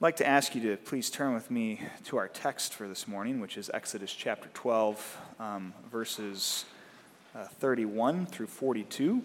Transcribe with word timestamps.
I'd 0.00 0.04
like 0.04 0.16
to 0.18 0.26
ask 0.28 0.54
you 0.54 0.60
to 0.60 0.76
please 0.76 1.10
turn 1.10 1.34
with 1.34 1.50
me 1.50 1.80
to 2.04 2.18
our 2.18 2.28
text 2.28 2.72
for 2.72 2.86
this 2.86 3.08
morning, 3.08 3.40
which 3.40 3.58
is 3.58 3.68
Exodus 3.74 4.12
chapter 4.12 4.48
12, 4.54 5.18
um, 5.40 5.74
verses 5.90 6.66
uh, 7.34 7.46
31 7.58 8.26
through 8.26 8.46
42. 8.46 9.20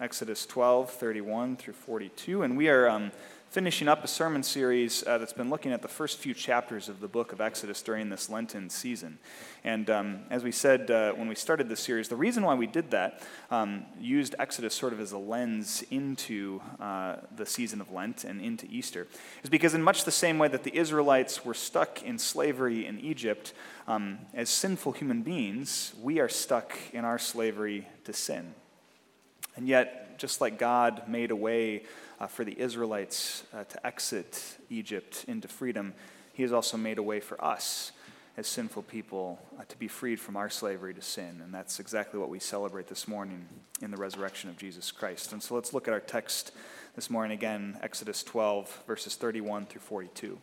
Exodus 0.00 0.46
12, 0.46 0.90
31 0.90 1.56
through 1.56 1.74
42. 1.74 2.44
And 2.44 2.56
we 2.56 2.68
are 2.68 2.88
um, 2.88 3.10
finishing 3.50 3.88
up 3.88 4.04
a 4.04 4.08
sermon 4.08 4.42
series 4.42 5.02
uh, 5.06 5.16
that's 5.16 5.32
been 5.32 5.48
looking 5.48 5.72
at 5.72 5.80
the 5.80 5.88
first 5.88 6.18
few 6.18 6.34
chapters 6.34 6.90
of 6.90 7.00
the 7.00 7.08
book 7.08 7.32
of 7.32 7.40
Exodus 7.40 7.80
during 7.80 8.10
this 8.10 8.28
Lenten 8.28 8.68
season. 8.68 9.18
And 9.64 9.88
um, 9.88 10.20
as 10.28 10.44
we 10.44 10.52
said 10.52 10.90
uh, 10.90 11.12
when 11.12 11.28
we 11.28 11.34
started 11.34 11.66
this 11.70 11.80
series, 11.80 12.08
the 12.08 12.16
reason 12.16 12.42
why 12.42 12.54
we 12.54 12.66
did 12.66 12.90
that, 12.90 13.22
um, 13.50 13.86
used 13.98 14.34
Exodus 14.38 14.74
sort 14.74 14.92
of 14.92 15.00
as 15.00 15.12
a 15.12 15.18
lens 15.18 15.82
into 15.90 16.60
uh, 16.78 17.16
the 17.36 17.46
season 17.46 17.80
of 17.80 17.90
Lent 17.90 18.24
and 18.24 18.42
into 18.42 18.66
Easter, 18.66 19.06
is 19.42 19.48
because, 19.48 19.72
in 19.72 19.82
much 19.82 20.04
the 20.04 20.10
same 20.10 20.38
way 20.38 20.48
that 20.48 20.62
the 20.62 20.76
Israelites 20.76 21.42
were 21.42 21.54
stuck 21.54 22.02
in 22.02 22.18
slavery 22.18 22.84
in 22.84 23.00
Egypt, 23.00 23.54
um, 23.86 24.18
as 24.34 24.50
sinful 24.50 24.92
human 24.92 25.22
beings, 25.22 25.94
we 26.02 26.20
are 26.20 26.28
stuck 26.28 26.76
in 26.92 27.06
our 27.06 27.18
slavery 27.18 27.88
to 28.04 28.12
sin. 28.12 28.52
And 29.56 29.66
yet, 29.66 30.18
just 30.18 30.40
like 30.40 30.58
God 30.58 31.08
made 31.08 31.30
a 31.30 31.36
way 31.36 31.84
for 32.26 32.44
the 32.44 32.58
Israelites 32.58 33.44
uh, 33.54 33.64
to 33.64 33.86
exit 33.86 34.56
Egypt 34.70 35.24
into 35.28 35.48
freedom, 35.48 35.94
He 36.32 36.42
has 36.42 36.52
also 36.52 36.76
made 36.76 36.98
a 36.98 37.02
way 37.02 37.20
for 37.20 37.42
us 37.42 37.92
as 38.36 38.46
sinful 38.46 38.82
people 38.82 39.38
uh, 39.58 39.64
to 39.68 39.76
be 39.78 39.88
freed 39.88 40.20
from 40.20 40.36
our 40.36 40.48
slavery 40.48 40.94
to 40.94 41.02
sin. 41.02 41.40
And 41.42 41.52
that's 41.52 41.80
exactly 41.80 42.20
what 42.20 42.28
we 42.28 42.38
celebrate 42.38 42.86
this 42.86 43.08
morning 43.08 43.46
in 43.82 43.90
the 43.90 43.96
resurrection 43.96 44.48
of 44.48 44.56
Jesus 44.56 44.92
Christ. 44.92 45.32
And 45.32 45.42
so 45.42 45.56
let's 45.56 45.72
look 45.72 45.88
at 45.88 45.94
our 45.94 46.00
text 46.00 46.52
this 46.94 47.10
morning 47.10 47.36
again, 47.36 47.76
Exodus 47.82 48.22
12, 48.22 48.84
verses 48.86 49.16
31 49.16 49.66
through 49.66 49.80
42. 49.80 50.38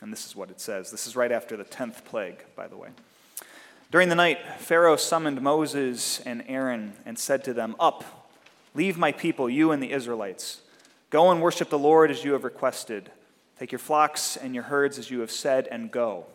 And 0.00 0.12
this 0.12 0.26
is 0.26 0.36
what 0.36 0.50
it 0.50 0.60
says. 0.60 0.92
This 0.92 1.08
is 1.08 1.16
right 1.16 1.32
after 1.32 1.56
the 1.56 1.64
10th 1.64 2.04
plague, 2.04 2.44
by 2.54 2.68
the 2.68 2.76
way. 2.76 2.90
During 3.90 4.08
the 4.08 4.14
night, 4.14 4.38
Pharaoh 4.58 4.96
summoned 4.96 5.42
Moses 5.42 6.20
and 6.20 6.44
Aaron 6.46 6.94
and 7.04 7.18
said 7.18 7.42
to 7.44 7.52
them, 7.52 7.74
Up, 7.80 8.28
leave 8.74 8.96
my 8.96 9.10
people, 9.10 9.50
you 9.50 9.72
and 9.72 9.82
the 9.82 9.92
Israelites. 9.92 10.60
Go 11.14 11.30
and 11.30 11.40
worship 11.40 11.70
the 11.70 11.78
Lord 11.78 12.10
as 12.10 12.24
you 12.24 12.32
have 12.32 12.42
requested. 12.42 13.08
Take 13.60 13.70
your 13.70 13.78
flocks 13.78 14.36
and 14.36 14.52
your 14.52 14.64
herds 14.64 14.98
as 14.98 15.12
you 15.12 15.20
have 15.20 15.30
said, 15.30 15.68
and 15.70 15.88
go, 15.88 16.26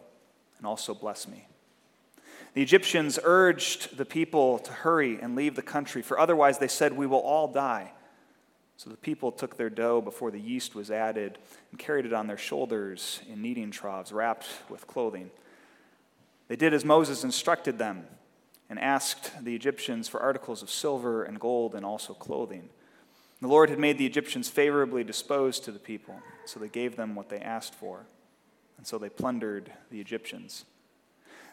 and 0.57 0.65
also 0.65 0.93
bless 0.93 1.27
me. 1.27 1.49
The 2.53 2.61
Egyptians 2.61 3.19
urged 3.21 3.97
the 3.97 4.05
people 4.05 4.57
to 4.59 4.71
hurry 4.71 5.19
and 5.21 5.35
leave 5.35 5.57
the 5.57 5.61
country, 5.61 6.01
for 6.01 6.17
otherwise 6.17 6.59
they 6.59 6.69
said, 6.69 6.93
We 6.93 7.07
will 7.07 7.19
all 7.19 7.49
die. 7.49 7.91
So 8.77 8.89
the 8.89 8.95
people 8.95 9.33
took 9.33 9.57
their 9.57 9.69
dough 9.69 9.99
before 9.99 10.31
the 10.31 10.39
yeast 10.39 10.75
was 10.75 10.89
added 10.89 11.39
and 11.71 11.77
carried 11.77 12.05
it 12.05 12.13
on 12.13 12.27
their 12.27 12.37
shoulders 12.37 13.19
in 13.29 13.41
kneading 13.41 13.71
troughs, 13.71 14.13
wrapped 14.13 14.47
with 14.69 14.87
clothing. 14.87 15.29
They 16.47 16.55
did 16.55 16.73
as 16.73 16.85
Moses 16.85 17.25
instructed 17.25 17.79
them 17.79 18.05
and 18.69 18.79
asked 18.79 19.43
the 19.43 19.55
Egyptians 19.55 20.07
for 20.07 20.21
articles 20.21 20.63
of 20.63 20.69
silver 20.69 21.25
and 21.25 21.37
gold 21.37 21.75
and 21.75 21.85
also 21.85 22.13
clothing. 22.13 22.69
The 23.41 23.47
Lord 23.47 23.69
had 23.69 23.79
made 23.79 23.97
the 23.97 24.05
Egyptians 24.05 24.49
favorably 24.49 25.03
disposed 25.03 25.63
to 25.63 25.71
the 25.71 25.79
people, 25.79 26.15
so 26.45 26.59
they 26.59 26.67
gave 26.67 26.95
them 26.95 27.15
what 27.15 27.29
they 27.29 27.39
asked 27.39 27.73
for, 27.73 28.05
and 28.77 28.85
so 28.85 28.97
they 28.97 29.09
plundered 29.09 29.71
the 29.89 30.01
Egyptians. 30.01 30.65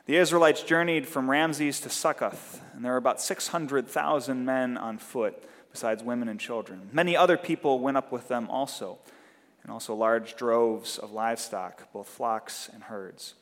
The 0.06 0.16
Israelites 0.16 0.62
journeyed 0.62 1.06
from 1.06 1.30
Ramses 1.30 1.80
to 1.80 1.88
Succoth, 1.88 2.60
and 2.74 2.84
there 2.84 2.92
were 2.92 2.98
about 2.98 3.20
600,000 3.20 4.44
men 4.44 4.76
on 4.76 4.98
foot, 4.98 5.48
besides 5.70 6.02
women 6.02 6.28
and 6.28 6.40
children. 6.40 6.88
Many 6.92 7.16
other 7.16 7.36
people 7.36 7.78
went 7.80 7.96
up 7.96 8.10
with 8.10 8.28
them 8.28 8.48
also, 8.50 8.98
and 9.62 9.70
also 9.70 9.94
large 9.94 10.36
droves 10.36 10.98
of 10.98 11.12
livestock, 11.12 11.92
both 11.92 12.08
flocks 12.08 12.70
and 12.72 12.84
herds. 12.84 13.34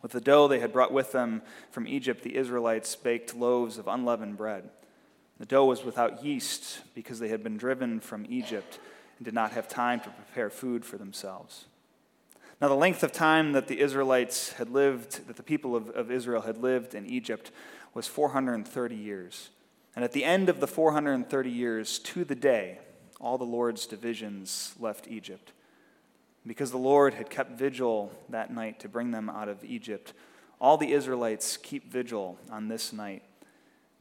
With 0.00 0.12
the 0.12 0.20
dough 0.20 0.48
they 0.48 0.60
had 0.60 0.72
brought 0.72 0.92
with 0.92 1.12
them 1.12 1.42
from 1.70 1.86
Egypt, 1.86 2.22
the 2.22 2.36
Israelites 2.36 2.94
baked 2.96 3.34
loaves 3.34 3.78
of 3.78 3.88
unleavened 3.88 4.36
bread. 4.36 4.70
The 5.38 5.46
dough 5.46 5.64
was 5.64 5.84
without 5.84 6.24
yeast 6.24 6.80
because 6.94 7.18
they 7.18 7.28
had 7.28 7.42
been 7.42 7.56
driven 7.56 8.00
from 8.00 8.26
Egypt 8.28 8.78
and 9.18 9.24
did 9.24 9.34
not 9.34 9.52
have 9.52 9.66
time 9.66 10.00
to 10.00 10.10
prepare 10.10 10.48
food 10.48 10.84
for 10.84 10.96
themselves. 10.96 11.66
Now, 12.60 12.68
the 12.68 12.74
length 12.74 13.02
of 13.02 13.10
time 13.10 13.52
that 13.52 13.66
the 13.66 13.80
Israelites 13.80 14.52
had 14.52 14.70
lived, 14.70 15.26
that 15.26 15.36
the 15.36 15.42
people 15.42 15.74
of, 15.74 15.90
of 15.90 16.10
Israel 16.10 16.42
had 16.42 16.58
lived 16.58 16.94
in 16.94 17.04
Egypt, 17.04 17.50
was 17.94 18.06
430 18.06 18.94
years. 18.94 19.50
And 19.96 20.04
at 20.04 20.12
the 20.12 20.24
end 20.24 20.48
of 20.48 20.60
the 20.60 20.66
430 20.66 21.50
years, 21.50 21.98
to 22.00 22.24
the 22.24 22.34
day, 22.34 22.78
all 23.20 23.38
the 23.38 23.44
Lord's 23.44 23.86
divisions 23.86 24.74
left 24.78 25.08
Egypt. 25.08 25.52
Because 26.46 26.70
the 26.70 26.78
Lord 26.78 27.14
had 27.14 27.28
kept 27.28 27.58
vigil 27.58 28.12
that 28.28 28.52
night 28.52 28.78
to 28.80 28.88
bring 28.88 29.10
them 29.10 29.28
out 29.28 29.48
of 29.48 29.64
Egypt, 29.64 30.12
all 30.60 30.76
the 30.76 30.92
Israelites 30.92 31.56
keep 31.56 31.90
vigil 31.90 32.38
on 32.50 32.68
this 32.68 32.92
night 32.92 33.23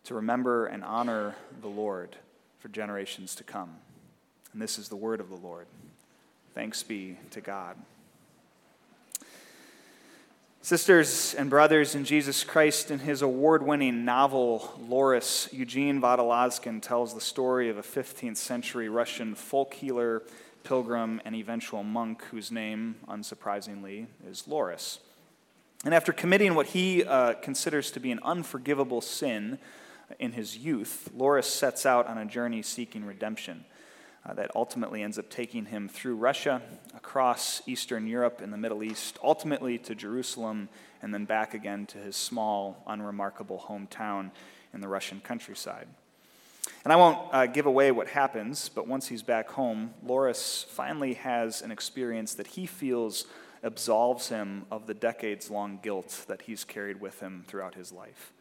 to 0.05 0.15
remember 0.15 0.65
and 0.65 0.83
honor 0.83 1.35
the 1.61 1.67
Lord 1.67 2.15
for 2.59 2.69
generations 2.69 3.35
to 3.35 3.43
come. 3.43 3.75
And 4.51 4.61
this 4.61 4.77
is 4.77 4.89
the 4.89 4.95
word 4.95 5.19
of 5.19 5.29
the 5.29 5.35
Lord. 5.35 5.65
Thanks 6.53 6.83
be 6.83 7.17
to 7.31 7.41
God. 7.41 7.77
Sisters 10.61 11.33
and 11.33 11.49
brothers 11.49 11.93
in 11.93 12.05
Jesus 12.05 12.45
Christ, 12.45 12.89
in 12.89 12.99
his 12.99 13.21
award 13.21 13.65
winning 13.65 14.05
novel, 14.05 14.71
Laurus, 14.87 15.49
Eugene 15.51 15.99
Vodolazkin 15.99 16.81
tells 16.81 17.13
the 17.13 17.19
story 17.19 17.69
of 17.69 17.77
a 17.77 17.81
15th 17.81 18.37
century 18.37 18.87
Russian 18.87 19.35
folk 19.35 19.73
healer, 19.73 20.23
pilgrim, 20.63 21.19
and 21.25 21.35
eventual 21.35 21.83
monk 21.83 22.23
whose 22.31 22.49
name, 22.49 22.95
unsurprisingly, 23.09 24.05
is 24.25 24.47
Laurus. 24.47 24.99
And 25.83 25.93
after 25.93 26.13
committing 26.13 26.55
what 26.55 26.67
he 26.67 27.03
uh, 27.03 27.33
considers 27.33 27.91
to 27.91 27.99
be 27.99 28.11
an 28.11 28.21
unforgivable 28.23 29.01
sin, 29.01 29.59
in 30.19 30.33
his 30.33 30.57
youth, 30.57 31.09
Laurus 31.15 31.47
sets 31.47 31.85
out 31.85 32.07
on 32.07 32.17
a 32.17 32.25
journey 32.25 32.61
seeking 32.61 33.05
redemption 33.05 33.65
uh, 34.25 34.33
that 34.33 34.51
ultimately 34.55 35.03
ends 35.03 35.19
up 35.19 35.29
taking 35.29 35.65
him 35.65 35.87
through 35.87 36.15
Russia, 36.15 36.61
across 36.95 37.61
Eastern 37.67 38.07
Europe 38.07 38.39
and 38.41 38.53
the 38.53 38.57
Middle 38.57 38.83
East, 38.83 39.19
ultimately 39.23 39.77
to 39.77 39.95
Jerusalem, 39.95 40.69
and 41.01 41.13
then 41.13 41.25
back 41.25 41.53
again 41.53 41.85
to 41.87 41.97
his 41.97 42.15
small, 42.15 42.83
unremarkable 42.87 43.65
hometown 43.67 44.31
in 44.73 44.81
the 44.81 44.87
Russian 44.87 45.21
countryside. 45.21 45.87
And 46.83 46.93
I 46.93 46.95
won't 46.95 47.19
uh, 47.31 47.45
give 47.45 47.65
away 47.65 47.91
what 47.91 48.07
happens, 48.07 48.69
but 48.69 48.87
once 48.87 49.07
he's 49.07 49.23
back 49.23 49.49
home, 49.49 49.93
Laurus 50.05 50.65
finally 50.69 51.13
has 51.15 51.61
an 51.61 51.71
experience 51.71 52.33
that 52.35 52.47
he 52.47 52.65
feels 52.65 53.25
absolves 53.63 54.27
him 54.27 54.65
of 54.69 54.87
the 54.87 54.93
decades 54.93 55.49
long 55.49 55.79
guilt 55.81 56.25
that 56.27 56.43
he's 56.43 56.63
carried 56.65 56.99
with 56.99 57.21
him 57.21 57.43
throughout 57.47 57.75
his 57.75 57.91
life. 57.91 58.32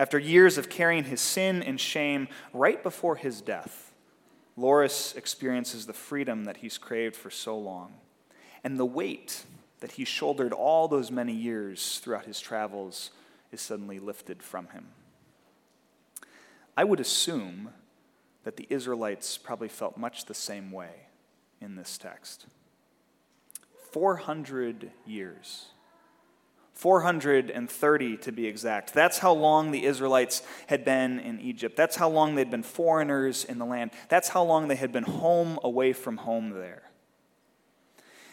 After 0.00 0.18
years 0.18 0.56
of 0.56 0.70
carrying 0.70 1.04
his 1.04 1.20
sin 1.20 1.62
and 1.62 1.78
shame 1.78 2.28
right 2.54 2.82
before 2.82 3.16
his 3.16 3.42
death, 3.42 3.92
Laurus 4.56 5.14
experiences 5.14 5.84
the 5.84 5.92
freedom 5.92 6.44
that 6.44 6.56
he's 6.56 6.78
craved 6.78 7.14
for 7.14 7.28
so 7.28 7.58
long 7.58 7.92
and 8.64 8.78
the 8.78 8.86
weight 8.86 9.44
that 9.80 9.92
he 9.92 10.06
shouldered 10.06 10.54
all 10.54 10.88
those 10.88 11.10
many 11.10 11.34
years 11.34 11.98
throughout 11.98 12.24
his 12.24 12.40
travels 12.40 13.10
is 13.52 13.60
suddenly 13.60 13.98
lifted 13.98 14.42
from 14.42 14.68
him. 14.68 14.86
I 16.78 16.84
would 16.84 16.98
assume 16.98 17.68
that 18.44 18.56
the 18.56 18.66
Israelites 18.70 19.36
probably 19.36 19.68
felt 19.68 19.98
much 19.98 20.24
the 20.24 20.32
same 20.32 20.72
way 20.72 21.08
in 21.60 21.76
this 21.76 21.98
text. 21.98 22.46
400 23.92 24.92
years 25.04 25.66
430 26.80 28.16
to 28.16 28.32
be 28.32 28.46
exact. 28.46 28.94
That's 28.94 29.18
how 29.18 29.34
long 29.34 29.70
the 29.70 29.84
Israelites 29.84 30.42
had 30.66 30.82
been 30.82 31.20
in 31.20 31.38
Egypt. 31.38 31.76
That's 31.76 31.96
how 31.96 32.08
long 32.08 32.36
they'd 32.36 32.50
been 32.50 32.62
foreigners 32.62 33.44
in 33.44 33.58
the 33.58 33.66
land. 33.66 33.90
That's 34.08 34.30
how 34.30 34.42
long 34.42 34.68
they 34.68 34.76
had 34.76 34.90
been 34.90 35.04
home 35.04 35.58
away 35.62 35.92
from 35.92 36.16
home 36.16 36.48
there. 36.50 36.84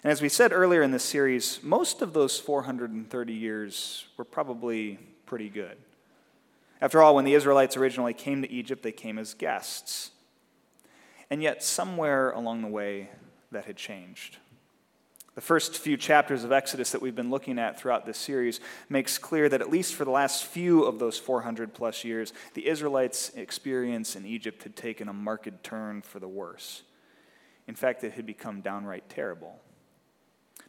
And 0.02 0.14
as 0.14 0.22
we 0.22 0.30
said 0.30 0.54
earlier 0.54 0.82
in 0.82 0.92
this 0.92 1.04
series, 1.04 1.60
most 1.62 2.02
of 2.02 2.14
those 2.14 2.40
430 2.40 3.34
years 3.34 4.06
were 4.16 4.24
probably 4.24 4.98
pretty 5.26 5.50
good. 5.50 5.76
After 6.80 7.02
all, 7.02 7.16
when 7.16 7.26
the 7.26 7.34
Israelites 7.34 7.76
originally 7.76 8.14
came 8.14 8.42
to 8.44 8.50
Egypt, 8.50 8.82
they 8.82 8.94
came 8.94 9.20
as 9.20 9.34
guests. 9.34 10.12
And 11.30 11.44
yet, 11.44 11.64
somewhere 11.64 12.32
along 12.32 12.62
the 12.62 12.70
way, 12.70 13.10
that 13.52 13.66
had 13.66 13.76
changed. 13.76 14.38
The 15.38 15.42
first 15.42 15.78
few 15.78 15.98
chapters 15.98 16.44
of 16.44 16.52
Exodus 16.52 16.90
that 16.94 17.02
we've 17.04 17.14
been 17.14 17.30
looking 17.30 17.60
at 17.60 17.80
throughout 17.80 18.08
this 18.08 18.18
series 18.18 18.60
makes 18.90 19.20
clear 19.20 19.48
that 19.48 19.62
at 19.62 19.70
least 19.70 19.94
for 19.94 20.04
the 20.04 20.10
last 20.10 20.46
few 20.46 20.84
of 20.84 20.98
those 20.98 21.20
400 21.20 21.76
plus 21.76 22.04
years, 22.04 22.34
the 22.56 22.68
Israelites' 22.68 23.30
experience 23.36 24.16
in 24.16 24.26
Egypt 24.26 24.64
had 24.64 24.76
taken 24.76 25.08
a 25.08 25.14
marked 25.14 25.64
turn 25.64 26.02
for 26.02 26.18
the 26.18 26.28
worse. 26.28 26.82
In 27.68 27.76
fact, 27.76 28.04
it 28.04 28.14
had 28.14 28.26
become 28.26 28.62
downright 28.62 29.10
terrible. 29.10 29.60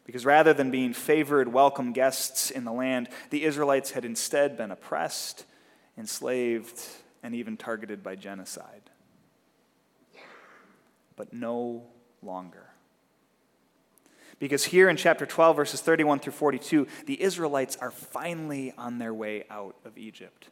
Because 0.05 0.23
rather 0.23 0.53
than 0.53 0.69
being 0.69 0.93
favored, 0.93 1.51
welcome 1.51 1.91
guests 1.91 2.51
in 2.51 2.63
the 2.63 2.71
land, 2.71 3.09
the 3.31 3.45
Israelites 3.45 3.89
had 3.89 4.05
instead 4.05 4.55
been 4.55 4.69
oppressed, 4.69 5.45
enslaved, 5.97 6.79
and 7.23 7.33
even 7.33 7.57
targeted 7.57 8.03
by 8.03 8.15
genocide. 8.15 8.91
But 11.15 11.33
no 11.33 11.87
longer. 12.21 12.68
Because 14.39 14.65
here 14.65 14.89
in 14.89 14.95
chapter 14.95 15.25
12, 15.25 15.55
verses 15.55 15.81
31 15.81 16.19
through 16.19 16.33
42, 16.33 16.87
the 17.05 17.21
Israelites 17.21 17.77
are 17.77 17.91
finally 17.91 18.73
on 18.77 18.97
their 18.97 19.13
way 19.13 19.43
out 19.49 19.75
of 19.85 19.97
Egypt. 19.97 20.49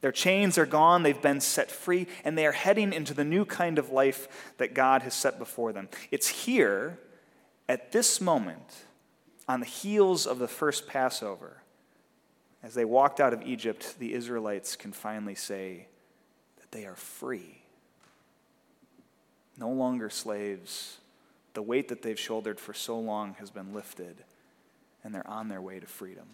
Their 0.00 0.12
chains 0.12 0.58
are 0.58 0.66
gone, 0.66 1.02
they've 1.02 1.20
been 1.20 1.40
set 1.40 1.70
free, 1.70 2.06
and 2.24 2.36
they 2.36 2.46
are 2.46 2.52
heading 2.52 2.92
into 2.92 3.14
the 3.14 3.24
new 3.24 3.44
kind 3.44 3.78
of 3.78 3.90
life 3.90 4.52
that 4.58 4.74
God 4.74 5.02
has 5.02 5.14
set 5.14 5.38
before 5.38 5.72
them. 5.72 5.88
It's 6.10 6.28
here, 6.28 6.98
at 7.68 7.92
this 7.92 8.20
moment, 8.20 8.84
on 9.48 9.60
the 9.60 9.66
heels 9.66 10.26
of 10.26 10.38
the 10.38 10.48
first 10.48 10.86
Passover, 10.86 11.62
as 12.62 12.74
they 12.74 12.84
walked 12.84 13.20
out 13.20 13.32
of 13.32 13.42
Egypt, 13.42 13.98
the 13.98 14.14
Israelites 14.14 14.76
can 14.76 14.92
finally 14.92 15.34
say 15.34 15.86
that 16.58 16.70
they 16.70 16.86
are 16.86 16.96
free. 16.96 17.62
No 19.56 19.70
longer 19.70 20.10
slaves. 20.10 20.98
The 21.58 21.62
weight 21.62 21.88
that 21.88 22.02
they've 22.02 22.16
shouldered 22.16 22.60
for 22.60 22.72
so 22.72 23.00
long 23.00 23.34
has 23.40 23.50
been 23.50 23.74
lifted, 23.74 24.14
and 25.02 25.12
they're 25.12 25.26
on 25.26 25.48
their 25.48 25.60
way 25.60 25.80
to 25.80 25.86
freedom. 25.86 26.26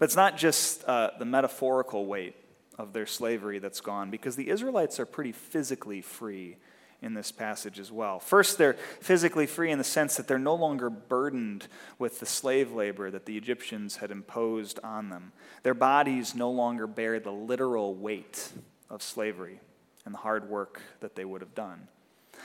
But 0.00 0.06
it's 0.06 0.16
not 0.16 0.36
just 0.36 0.82
uh, 0.82 1.12
the 1.20 1.26
metaphorical 1.26 2.06
weight 2.06 2.34
of 2.76 2.92
their 2.92 3.06
slavery 3.06 3.60
that's 3.60 3.80
gone, 3.80 4.10
because 4.10 4.34
the 4.34 4.50
Israelites 4.50 4.98
are 4.98 5.06
pretty 5.06 5.30
physically 5.30 6.00
free 6.00 6.56
in 7.00 7.14
this 7.14 7.30
passage 7.30 7.78
as 7.78 7.92
well. 7.92 8.18
First, 8.18 8.58
they're 8.58 8.74
physically 8.98 9.46
free 9.46 9.70
in 9.70 9.78
the 9.78 9.84
sense 9.84 10.16
that 10.16 10.26
they're 10.26 10.40
no 10.40 10.56
longer 10.56 10.90
burdened 10.90 11.68
with 12.00 12.18
the 12.18 12.26
slave 12.26 12.72
labor 12.72 13.12
that 13.12 13.26
the 13.26 13.36
Egyptians 13.36 13.98
had 13.98 14.10
imposed 14.10 14.80
on 14.82 15.08
them. 15.08 15.30
Their 15.62 15.74
bodies 15.74 16.34
no 16.34 16.50
longer 16.50 16.88
bear 16.88 17.20
the 17.20 17.30
literal 17.30 17.94
weight 17.94 18.48
of 18.90 19.04
slavery 19.04 19.60
and 20.04 20.12
the 20.12 20.18
hard 20.18 20.50
work 20.50 20.82
that 20.98 21.14
they 21.14 21.24
would 21.24 21.42
have 21.42 21.54
done. 21.54 21.86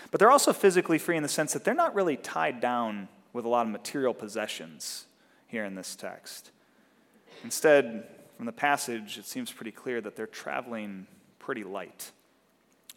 But 0.10 0.20
they're 0.20 0.32
also 0.32 0.54
physically 0.54 0.98
free 0.98 1.18
in 1.18 1.24
the 1.24 1.30
sense 1.30 1.54
that 1.54 1.64
they're 1.64 1.74
not 1.74 1.96
really 1.96 2.18
tied 2.18 2.60
down 2.60 3.08
with 3.34 3.46
a 3.46 3.50
lot 3.50 3.66
of 3.66 3.72
material 3.72 4.14
possessions 4.14 5.06
here 5.48 5.66
in 5.66 5.76
this 5.76 5.96
text. 5.96 6.52
Instead, 7.44 8.08
from 8.38 8.46
the 8.46 8.52
passage, 8.52 9.18
it 9.18 9.26
seems 9.26 9.52
pretty 9.52 9.72
clear 9.72 10.02
that 10.02 10.16
they're 10.16 10.28
traveling 10.28 11.08
pretty 11.40 11.64
light. 11.64 12.12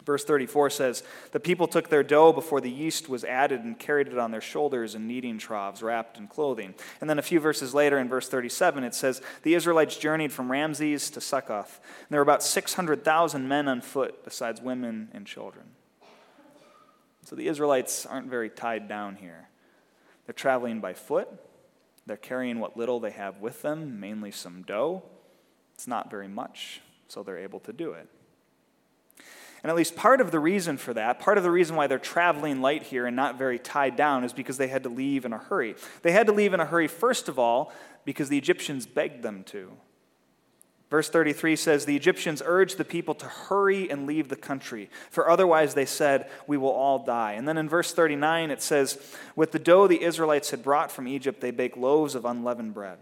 Verse 0.04 0.24
34 0.24 0.70
says, 0.70 1.02
The 1.32 1.40
people 1.40 1.66
took 1.66 1.88
their 1.88 2.02
dough 2.02 2.32
before 2.32 2.60
the 2.60 2.70
yeast 2.70 3.08
was 3.08 3.24
added 3.24 3.60
and 3.60 3.78
carried 3.78 4.08
it 4.08 4.18
on 4.18 4.32
their 4.32 4.40
shoulders 4.40 4.94
in 4.94 5.06
kneading 5.06 5.38
troughs, 5.38 5.82
wrapped 5.82 6.18
in 6.18 6.26
clothing. 6.26 6.74
And 7.00 7.08
then 7.08 7.18
a 7.18 7.22
few 7.22 7.40
verses 7.40 7.74
later, 7.74 7.98
in 7.98 8.08
verse 8.08 8.28
37, 8.28 8.84
it 8.84 8.94
says, 8.94 9.22
The 9.42 9.54
Israelites 9.54 9.96
journeyed 9.96 10.32
from 10.32 10.50
Ramses 10.50 11.10
to 11.10 11.20
Succoth. 11.20 11.80
And 12.00 12.08
there 12.10 12.18
were 12.18 12.24
about 12.24 12.42
600,000 12.42 13.48
men 13.48 13.68
on 13.68 13.80
foot, 13.80 14.24
besides 14.24 14.60
women 14.60 15.08
and 15.12 15.26
children. 15.26 15.66
So 17.24 17.36
the 17.36 17.48
Israelites 17.48 18.06
aren't 18.06 18.28
very 18.28 18.50
tied 18.50 18.88
down 18.88 19.16
here. 19.16 19.48
They're 20.26 20.34
traveling 20.34 20.80
by 20.80 20.94
foot, 20.94 21.28
they're 22.06 22.16
carrying 22.16 22.60
what 22.60 22.76
little 22.76 23.00
they 23.00 23.10
have 23.10 23.40
with 23.40 23.62
them, 23.62 23.98
mainly 24.00 24.30
some 24.30 24.62
dough. 24.62 25.02
It's 25.74 25.86
not 25.86 26.10
very 26.10 26.28
much, 26.28 26.80
so 27.08 27.22
they're 27.22 27.38
able 27.38 27.60
to 27.60 27.72
do 27.72 27.92
it. 27.92 28.08
And 29.62 29.70
at 29.70 29.76
least 29.76 29.96
part 29.96 30.20
of 30.20 30.30
the 30.30 30.38
reason 30.38 30.76
for 30.76 30.92
that, 30.92 31.18
part 31.18 31.38
of 31.38 31.44
the 31.44 31.50
reason 31.50 31.74
why 31.74 31.86
they're 31.86 31.98
traveling 31.98 32.60
light 32.60 32.82
here 32.82 33.06
and 33.06 33.16
not 33.16 33.38
very 33.38 33.58
tied 33.58 33.96
down, 33.96 34.22
is 34.22 34.34
because 34.34 34.58
they 34.58 34.68
had 34.68 34.82
to 34.82 34.90
leave 34.90 35.24
in 35.24 35.32
a 35.32 35.38
hurry. 35.38 35.74
They 36.02 36.12
had 36.12 36.26
to 36.26 36.32
leave 36.34 36.52
in 36.52 36.60
a 36.60 36.66
hurry, 36.66 36.86
first 36.86 37.30
of 37.30 37.38
all, 37.38 37.72
because 38.04 38.28
the 38.28 38.36
Egyptians 38.36 38.84
begged 38.84 39.22
them 39.22 39.42
to. 39.44 39.72
Verse 40.90 41.08
33 41.08 41.56
says, 41.56 41.84
The 41.84 41.96
Egyptians 41.96 42.42
urged 42.44 42.78
the 42.78 42.84
people 42.84 43.14
to 43.14 43.26
hurry 43.26 43.90
and 43.90 44.06
leave 44.06 44.28
the 44.28 44.36
country, 44.36 44.90
for 45.10 45.28
otherwise 45.28 45.74
they 45.74 45.86
said, 45.86 46.30
We 46.46 46.56
will 46.56 46.70
all 46.70 47.04
die. 47.04 47.32
And 47.32 47.48
then 47.48 47.58
in 47.58 47.68
verse 47.68 47.92
39 47.92 48.50
it 48.50 48.62
says, 48.62 48.98
With 49.34 49.52
the 49.52 49.58
dough 49.58 49.86
the 49.86 50.02
Israelites 50.02 50.50
had 50.50 50.62
brought 50.62 50.92
from 50.92 51.08
Egypt, 51.08 51.40
they 51.40 51.50
baked 51.50 51.76
loaves 51.76 52.14
of 52.14 52.24
unleavened 52.24 52.74
bread. 52.74 52.98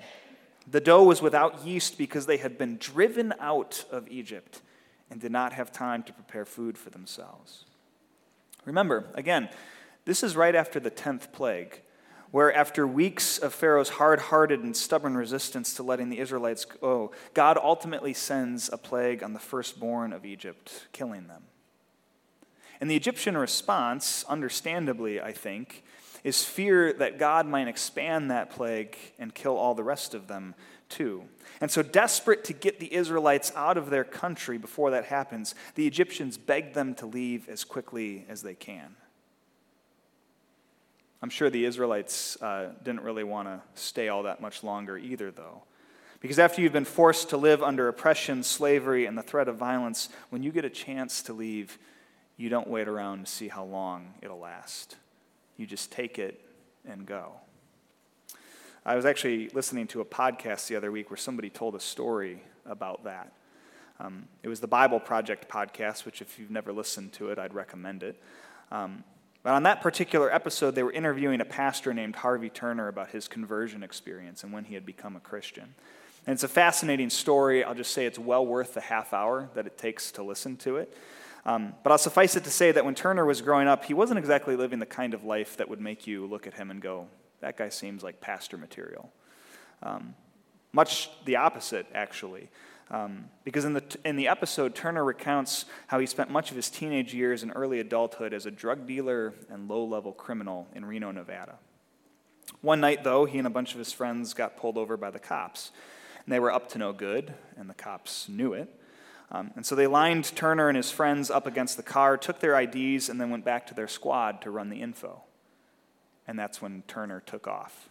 The 0.70 0.80
dough 0.80 1.02
was 1.02 1.20
without 1.20 1.66
yeast 1.66 1.98
because 1.98 2.26
they 2.26 2.36
had 2.36 2.56
been 2.56 2.76
driven 2.78 3.34
out 3.40 3.84
of 3.90 4.08
Egypt 4.08 4.60
and 5.10 5.20
did 5.20 5.32
not 5.32 5.52
have 5.52 5.72
time 5.72 6.02
to 6.04 6.12
prepare 6.12 6.44
food 6.44 6.78
for 6.78 6.90
themselves. 6.90 7.64
Remember, 8.64 9.06
again, 9.14 9.48
this 10.04 10.22
is 10.22 10.36
right 10.36 10.54
after 10.54 10.80
the 10.80 10.90
10th 10.90 11.32
plague, 11.32 11.82
where 12.32 12.52
after 12.52 12.86
weeks 12.86 13.38
of 13.38 13.54
Pharaoh's 13.54 13.90
hard 13.90 14.18
hearted 14.18 14.64
and 14.64 14.74
stubborn 14.74 15.16
resistance 15.16 15.74
to 15.74 15.82
letting 15.82 16.08
the 16.08 16.18
Israelites 16.18 16.64
go, 16.64 17.12
God 17.34 17.58
ultimately 17.62 18.14
sends 18.14 18.72
a 18.72 18.78
plague 18.78 19.22
on 19.22 19.34
the 19.34 19.38
firstborn 19.38 20.14
of 20.14 20.24
Egypt, 20.24 20.86
killing 20.92 21.28
them. 21.28 21.44
And 22.80 22.90
the 22.90 22.96
Egyptian 22.96 23.36
response, 23.36 24.24
understandably, 24.28 25.20
I 25.20 25.32
think, 25.32 25.84
is 26.24 26.42
fear 26.42 26.92
that 26.94 27.18
God 27.18 27.46
might 27.46 27.68
expand 27.68 28.30
that 28.30 28.50
plague 28.50 28.96
and 29.18 29.34
kill 29.34 29.56
all 29.56 29.74
the 29.74 29.84
rest 29.84 30.14
of 30.14 30.26
them 30.26 30.54
too. 30.88 31.24
And 31.60 31.70
so, 31.70 31.82
desperate 31.82 32.44
to 32.44 32.52
get 32.54 32.80
the 32.80 32.92
Israelites 32.94 33.52
out 33.54 33.76
of 33.76 33.90
their 33.90 34.04
country 34.04 34.56
before 34.56 34.90
that 34.92 35.04
happens, 35.04 35.54
the 35.74 35.86
Egyptians 35.86 36.38
beg 36.38 36.72
them 36.72 36.94
to 36.94 37.06
leave 37.06 37.48
as 37.48 37.62
quickly 37.62 38.24
as 38.28 38.42
they 38.42 38.54
can. 38.54 38.96
I'm 41.22 41.30
sure 41.30 41.48
the 41.50 41.64
Israelites 41.64 42.36
uh, 42.42 42.70
didn't 42.82 43.02
really 43.02 43.22
want 43.22 43.46
to 43.46 43.60
stay 43.74 44.08
all 44.08 44.24
that 44.24 44.40
much 44.40 44.64
longer 44.64 44.98
either, 44.98 45.30
though. 45.30 45.62
Because 46.20 46.38
after 46.38 46.60
you've 46.60 46.72
been 46.72 46.84
forced 46.84 47.30
to 47.30 47.36
live 47.36 47.62
under 47.62 47.88
oppression, 47.88 48.42
slavery, 48.42 49.06
and 49.06 49.16
the 49.16 49.22
threat 49.22 49.48
of 49.48 49.56
violence, 49.56 50.08
when 50.30 50.42
you 50.42 50.50
get 50.50 50.64
a 50.64 50.70
chance 50.70 51.22
to 51.22 51.32
leave, 51.32 51.78
you 52.36 52.48
don't 52.48 52.66
wait 52.66 52.88
around 52.88 53.26
to 53.26 53.30
see 53.30 53.48
how 53.48 53.64
long 53.64 54.14
it'll 54.20 54.38
last. 54.38 54.96
You 55.56 55.66
just 55.66 55.92
take 55.92 56.18
it 56.18 56.40
and 56.88 57.06
go. 57.06 57.32
I 58.84 58.96
was 58.96 59.04
actually 59.04 59.48
listening 59.50 59.86
to 59.88 60.00
a 60.00 60.04
podcast 60.04 60.66
the 60.66 60.74
other 60.74 60.90
week 60.90 61.08
where 61.08 61.16
somebody 61.16 61.50
told 61.50 61.76
a 61.76 61.80
story 61.80 62.42
about 62.66 63.04
that. 63.04 63.32
Um, 64.00 64.26
it 64.42 64.48
was 64.48 64.58
the 64.58 64.66
Bible 64.66 64.98
Project 64.98 65.48
podcast, 65.48 66.04
which, 66.04 66.20
if 66.20 66.38
you've 66.38 66.50
never 66.50 66.72
listened 66.72 67.12
to 67.14 67.30
it, 67.30 67.38
I'd 67.38 67.54
recommend 67.54 68.02
it. 68.02 68.20
Um, 68.72 69.04
but 69.42 69.54
on 69.54 69.64
that 69.64 69.80
particular 69.80 70.32
episode, 70.32 70.74
they 70.74 70.82
were 70.82 70.92
interviewing 70.92 71.40
a 71.40 71.44
pastor 71.44 71.92
named 71.92 72.16
Harvey 72.16 72.48
Turner 72.48 72.88
about 72.88 73.10
his 73.10 73.26
conversion 73.26 73.82
experience 73.82 74.44
and 74.44 74.52
when 74.52 74.64
he 74.64 74.74
had 74.74 74.86
become 74.86 75.16
a 75.16 75.20
Christian. 75.20 75.74
And 76.26 76.34
it's 76.34 76.44
a 76.44 76.48
fascinating 76.48 77.10
story. 77.10 77.64
I'll 77.64 77.74
just 77.74 77.92
say 77.92 78.06
it's 78.06 78.18
well 78.18 78.46
worth 78.46 78.74
the 78.74 78.80
half 78.80 79.12
hour 79.12 79.48
that 79.54 79.66
it 79.66 79.76
takes 79.76 80.12
to 80.12 80.22
listen 80.22 80.56
to 80.58 80.76
it. 80.76 80.96
Um, 81.44 81.74
but 81.82 81.90
I'll 81.90 81.98
suffice 81.98 82.36
it 82.36 82.44
to 82.44 82.50
say 82.50 82.70
that 82.70 82.84
when 82.84 82.94
Turner 82.94 83.24
was 83.24 83.40
growing 83.40 83.66
up, 83.66 83.84
he 83.84 83.94
wasn't 83.94 84.18
exactly 84.18 84.54
living 84.54 84.78
the 84.78 84.86
kind 84.86 85.12
of 85.12 85.24
life 85.24 85.56
that 85.56 85.68
would 85.68 85.80
make 85.80 86.06
you 86.06 86.26
look 86.26 86.46
at 86.46 86.54
him 86.54 86.70
and 86.70 86.80
go, 86.80 87.08
that 87.40 87.56
guy 87.56 87.68
seems 87.68 88.04
like 88.04 88.20
pastor 88.20 88.56
material. 88.56 89.10
Um, 89.82 90.14
much 90.72 91.10
the 91.24 91.36
opposite, 91.36 91.86
actually. 91.92 92.48
Um, 92.90 93.26
because 93.44 93.64
in 93.64 93.72
the, 93.72 93.82
in 94.04 94.16
the 94.16 94.28
episode, 94.28 94.74
Turner 94.74 95.04
recounts 95.04 95.64
how 95.86 95.98
he 95.98 96.06
spent 96.06 96.30
much 96.30 96.50
of 96.50 96.56
his 96.56 96.68
teenage 96.68 97.14
years 97.14 97.42
and 97.42 97.52
early 97.54 97.80
adulthood 97.80 98.34
as 98.34 98.44
a 98.44 98.50
drug 98.50 98.86
dealer 98.86 99.32
and 99.48 99.68
low 99.68 99.84
level 99.84 100.12
criminal 100.12 100.68
in 100.74 100.84
Reno, 100.84 101.10
Nevada. 101.10 101.58
One 102.60 102.80
night, 102.80 103.02
though, 103.02 103.24
he 103.24 103.38
and 103.38 103.46
a 103.46 103.50
bunch 103.50 103.72
of 103.72 103.78
his 103.78 103.92
friends 103.92 104.34
got 104.34 104.56
pulled 104.56 104.76
over 104.76 104.96
by 104.96 105.10
the 105.10 105.18
cops. 105.18 105.70
And 106.24 106.32
they 106.32 106.38
were 106.38 106.52
up 106.52 106.68
to 106.70 106.78
no 106.78 106.92
good, 106.92 107.34
and 107.56 107.68
the 107.68 107.74
cops 107.74 108.28
knew 108.28 108.52
it. 108.52 108.68
Um, 109.30 109.50
and 109.56 109.64
so 109.64 109.74
they 109.74 109.86
lined 109.86 110.24
Turner 110.36 110.68
and 110.68 110.76
his 110.76 110.90
friends 110.90 111.30
up 111.30 111.46
against 111.46 111.78
the 111.78 111.82
car, 111.82 112.18
took 112.18 112.40
their 112.40 112.60
IDs, 112.60 113.08
and 113.08 113.20
then 113.20 113.30
went 113.30 113.44
back 113.44 113.66
to 113.68 113.74
their 113.74 113.88
squad 113.88 114.42
to 114.42 114.50
run 114.50 114.68
the 114.68 114.82
info 114.82 115.22
and 116.26 116.38
that's 116.38 116.62
when 116.62 116.82
Turner 116.86 117.20
took 117.20 117.46
off. 117.46 117.88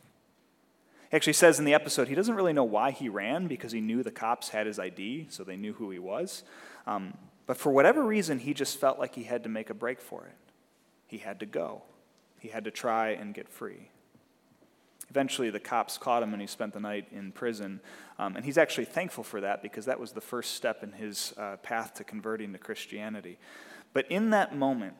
He 1.11 1.17
actually 1.17 1.33
says 1.33 1.59
in 1.59 1.65
the 1.65 1.73
episode 1.73 2.07
he 2.07 2.15
doesn't 2.15 2.35
really 2.35 2.53
know 2.53 2.63
why 2.63 2.91
he 2.91 3.09
ran 3.09 3.47
because 3.47 3.73
he 3.73 3.81
knew 3.81 4.01
the 4.01 4.11
cops 4.11 4.49
had 4.49 4.65
his 4.65 4.79
ID, 4.79 5.27
so 5.29 5.43
they 5.43 5.57
knew 5.57 5.73
who 5.73 5.91
he 5.91 5.99
was. 5.99 6.43
Um, 6.87 7.17
but 7.45 7.57
for 7.57 7.69
whatever 7.69 8.01
reason, 8.01 8.39
he 8.39 8.53
just 8.53 8.79
felt 8.79 8.97
like 8.97 9.13
he 9.13 9.23
had 9.23 9.43
to 9.43 9.49
make 9.49 9.69
a 9.69 9.73
break 9.73 9.99
for 9.99 10.25
it. 10.25 10.37
He 11.07 11.17
had 11.17 11.41
to 11.41 11.45
go, 11.45 11.83
he 12.39 12.47
had 12.47 12.63
to 12.63 12.71
try 12.71 13.09
and 13.09 13.33
get 13.33 13.49
free. 13.49 13.89
Eventually, 15.09 15.49
the 15.49 15.59
cops 15.59 15.97
caught 15.97 16.23
him 16.23 16.31
and 16.31 16.41
he 16.41 16.47
spent 16.47 16.71
the 16.71 16.79
night 16.79 17.09
in 17.11 17.33
prison. 17.33 17.81
Um, 18.17 18.37
and 18.37 18.45
he's 18.45 18.57
actually 18.57 18.85
thankful 18.85 19.25
for 19.25 19.41
that 19.41 19.61
because 19.61 19.83
that 19.85 19.99
was 19.99 20.13
the 20.13 20.21
first 20.21 20.55
step 20.55 20.81
in 20.81 20.93
his 20.93 21.33
uh, 21.37 21.57
path 21.57 21.95
to 21.95 22.05
converting 22.05 22.53
to 22.53 22.57
Christianity. 22.57 23.37
But 23.91 24.09
in 24.09 24.29
that 24.29 24.55
moment, 24.55 24.93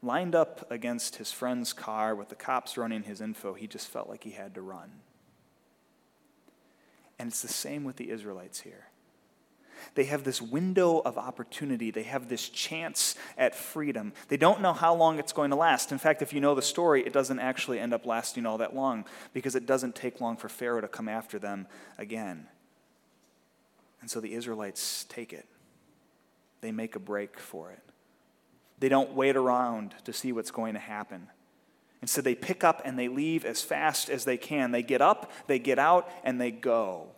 lined 0.00 0.36
up 0.36 0.70
against 0.70 1.16
his 1.16 1.32
friend's 1.32 1.72
car 1.72 2.14
with 2.14 2.28
the 2.28 2.36
cops 2.36 2.78
running 2.78 3.02
his 3.02 3.20
info, 3.20 3.54
he 3.54 3.66
just 3.66 3.88
felt 3.88 4.08
like 4.08 4.22
he 4.22 4.30
had 4.30 4.54
to 4.54 4.62
run. 4.62 4.92
And 7.18 7.28
it's 7.28 7.42
the 7.42 7.48
same 7.48 7.84
with 7.84 7.96
the 7.96 8.10
Israelites 8.10 8.60
here. 8.60 8.86
They 9.94 10.04
have 10.04 10.24
this 10.24 10.42
window 10.42 10.98
of 10.98 11.18
opportunity. 11.18 11.90
They 11.90 12.02
have 12.04 12.28
this 12.28 12.48
chance 12.48 13.14
at 13.36 13.54
freedom. 13.54 14.12
They 14.28 14.36
don't 14.36 14.60
know 14.60 14.72
how 14.72 14.94
long 14.94 15.18
it's 15.18 15.32
going 15.32 15.50
to 15.50 15.56
last. 15.56 15.92
In 15.92 15.98
fact, 15.98 16.22
if 16.22 16.32
you 16.32 16.40
know 16.40 16.54
the 16.54 16.62
story, 16.62 17.02
it 17.02 17.12
doesn't 17.12 17.38
actually 17.38 17.78
end 17.78 17.94
up 17.94 18.06
lasting 18.06 18.46
all 18.46 18.58
that 18.58 18.74
long 18.74 19.04
because 19.32 19.54
it 19.54 19.66
doesn't 19.66 19.94
take 19.94 20.20
long 20.20 20.36
for 20.36 20.48
Pharaoh 20.48 20.80
to 20.80 20.88
come 20.88 21.08
after 21.08 21.38
them 21.38 21.66
again. 21.96 22.46
And 24.00 24.10
so 24.10 24.20
the 24.20 24.34
Israelites 24.34 25.04
take 25.08 25.32
it, 25.32 25.46
they 26.60 26.72
make 26.72 26.96
a 26.96 27.00
break 27.00 27.38
for 27.38 27.70
it. 27.70 27.82
They 28.80 28.88
don't 28.88 29.14
wait 29.14 29.36
around 29.36 29.94
to 30.04 30.12
see 30.12 30.32
what's 30.32 30.52
going 30.52 30.74
to 30.74 30.80
happen. 30.80 31.28
Instead, 32.00 32.24
they 32.24 32.34
pick 32.34 32.62
up 32.62 32.82
and 32.84 32.98
they 32.98 33.08
leave 33.08 33.44
as 33.44 33.62
fast 33.62 34.08
as 34.08 34.24
they 34.24 34.36
can. 34.36 34.70
They 34.70 34.82
get 34.82 35.00
up, 35.00 35.30
they 35.46 35.58
get 35.58 35.78
out, 35.78 36.08
and 36.22 36.40
they 36.40 36.50
go. 36.50 37.08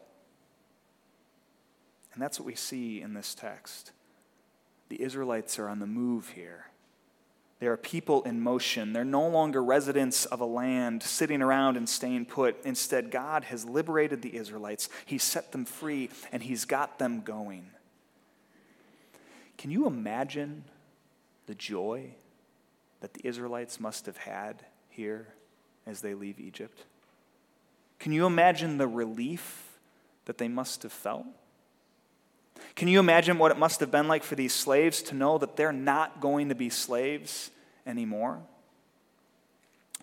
And 2.15 2.23
that's 2.23 2.39
what 2.39 2.47
we 2.47 2.55
see 2.55 3.01
in 3.01 3.15
this 3.15 3.35
text. 3.35 3.93
The 4.89 5.01
Israelites 5.03 5.59
are 5.59 5.69
on 5.69 5.79
the 5.79 5.87
move 5.87 6.31
here. 6.31 6.67
They 7.61 7.67
are 7.67 7.77
people 7.77 8.23
in 8.23 8.41
motion. 8.41 8.95
They're 8.95 9.05
no 9.05 9.29
longer 9.29 9.63
residents 9.63 10.25
of 10.25 10.41
a 10.41 10.47
land 10.47 11.03
sitting 11.03 11.43
around 11.43 11.77
and 11.77 11.87
staying 11.87 12.25
put. 12.25 12.57
Instead, 12.65 13.11
God 13.11 13.45
has 13.45 13.67
liberated 13.67 14.23
the 14.23 14.35
Israelites. 14.35 14.89
He's 15.05 15.23
set 15.23 15.53
them 15.53 15.67
free, 15.67 16.09
and 16.33 16.43
He's 16.43 16.65
got 16.65 16.99
them 16.99 17.21
going. 17.21 17.67
Can 19.59 19.71
you 19.71 19.87
imagine 19.87 20.65
the 21.45 21.55
joy 21.55 22.15
that 23.01 23.15
the 23.15 23.27
Israelites 23.27 23.81
must 23.81 24.07
have 24.07 24.19
had 24.19 24.65
here 24.89 25.29
as 25.87 26.01
they 26.01 26.15
leave 26.15 26.39
Egypt? 26.39 26.85
Can 27.99 28.13
you 28.13 28.27
imagine 28.27 28.79
the 28.79 28.89
relief 28.89 29.79
that 30.25 30.39
they 30.39 30.49
must 30.49 30.83
have 30.83 30.93
felt? 30.93 31.27
Can 32.77 32.89
you 32.89 33.01
imagine 33.01 33.39
what 33.39 33.51
it 33.51 33.59
must 33.59 33.81
have 33.81 33.91
been 33.91 34.09
like 34.09 34.23
for 34.23 34.35
these 34.35 34.55
slaves 34.55 35.03
to 35.05 35.15
know 35.15 35.39
that 35.39 35.57
they're 35.57 35.73
not 35.73 36.21
going 36.21 36.49
to 36.49 36.55
be 36.55 36.71
slaves 36.71 37.51
anymore? 37.87 38.41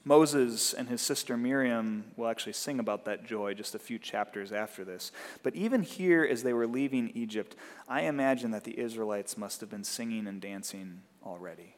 Moses 0.04 0.74
and 0.74 0.88
his 0.88 1.01
sister 1.01 1.36
Miriam 1.36 2.06
will 2.16 2.27
actually 2.27 2.54
sing 2.54 2.80
about 2.80 3.06
that 3.06 3.25
joy 3.25 3.54
just 3.54 3.75
a 3.75 3.80
few 3.80 4.00
chapters 4.00 4.54
after 4.54 4.86
this. 4.86 5.12
But 5.44 5.54
even 5.56 5.82
here, 5.82 6.24
as 6.24 6.44
they 6.44 6.54
were 6.54 6.68
leaving 6.68 7.12
Egypt, 7.13 7.56
I 7.89 8.01
imagine 8.04 8.51
that 8.51 8.63
the 8.63 8.80
Israelites 8.80 9.38
must 9.38 9.60
have 9.60 9.70
been 9.70 9.84
singing 9.84 10.27
and 10.27 10.39
dancing 10.39 11.01
already. 11.25 11.76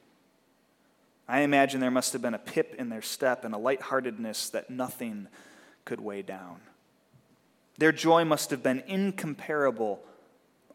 I 1.29 1.41
imagine 1.41 1.79
there 1.79 1.91
must 1.91 2.13
have 2.13 2.23
been 2.23 2.33
a 2.33 2.39
pip 2.39 2.75
in 2.79 2.89
their 2.89 3.03
step 3.03 3.45
and 3.45 3.53
a 3.53 3.57
lightheartedness 3.57 4.49
that 4.49 4.71
nothing 4.71 5.27
could 5.85 6.01
weigh 6.01 6.23
down. 6.23 6.59
Their 7.77 7.91
joy 7.91 8.25
must 8.25 8.49
have 8.49 8.63
been 8.63 8.83
incomparable 8.87 10.03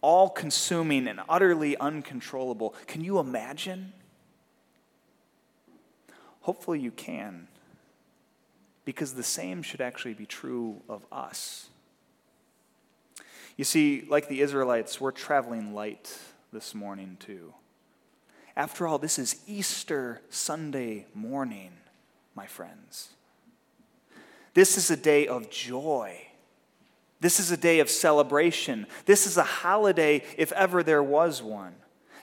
all 0.01 0.29
consuming 0.29 1.09
and 1.09 1.19
utterly 1.31 1.77
uncontrollable. 1.79 2.75
Can 2.87 3.03
you 3.03 3.19
imagine? 3.19 3.95
Hopefully, 6.43 6.79
you 6.79 6.91
can, 6.91 7.49
because 8.85 9.15
the 9.15 9.23
same 9.23 9.63
should 9.63 9.81
actually 9.81 10.13
be 10.13 10.27
true 10.27 10.83
of 10.91 11.07
us. 11.11 11.71
You 13.57 13.65
see, 13.65 14.05
like 14.09 14.29
the 14.29 14.43
Israelites, 14.43 15.01
we're 15.01 15.11
traveling 15.11 15.73
light 15.73 16.17
this 16.53 16.75
morning, 16.75 17.17
too. 17.19 17.55
After 18.57 18.87
all, 18.87 18.99
this 18.99 19.19
is 19.19 19.37
Easter 19.47 20.21
Sunday 20.31 21.07
morning, 21.15 21.73
my 22.35 22.47
friends. 22.47 23.11
This 24.55 24.79
is 24.79 24.91
a 24.91 24.97
day 24.97 25.27
of 25.27 25.51
joy 25.51 26.29
this 27.25 27.41
is 27.41 27.51
a 27.51 27.57
day 27.57 27.79
of 27.81 27.89
celebration. 27.89 28.87
This 29.07 29.27
is 29.27 29.39
a 29.39 29.43
holiday, 29.43 30.23
if 30.37 30.53
ever 30.53 30.83
there 30.83 31.03
was 31.03 31.43
one. 31.43 31.75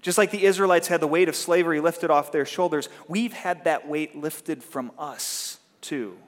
Just 0.04 0.20
like 0.20 0.30
the 0.30 0.46
Israelites 0.46 0.90
had 0.90 1.02
the 1.02 1.08
weight 1.08 1.28
of 1.28 1.36
slavery 1.36 1.80
lifted 1.80 2.12
off 2.12 2.32
their 2.32 2.46
shoulders, 2.46 2.88
we've 3.08 3.34
had 3.34 3.64
that 3.64 3.88
weight 3.88 4.16
lifted 4.16 4.64
from 4.64 4.92
us, 5.00 5.58
too. 5.82 6.20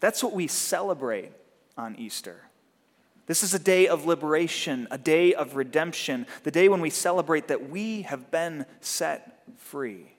That's 0.00 0.24
what 0.24 0.32
we 0.32 0.46
celebrate 0.46 1.32
on 1.76 1.94
Easter. 1.96 2.40
This 3.32 3.42
is 3.42 3.54
a 3.54 3.58
day 3.58 3.88
of 3.88 4.04
liberation, 4.04 4.86
a 4.90 4.98
day 4.98 5.32
of 5.32 5.56
redemption, 5.56 6.26
the 6.42 6.50
day 6.50 6.68
when 6.68 6.82
we 6.82 6.90
celebrate 6.90 7.48
that 7.48 7.70
we 7.70 8.02
have 8.02 8.30
been 8.30 8.66
set 8.82 9.42
free. 9.56 10.12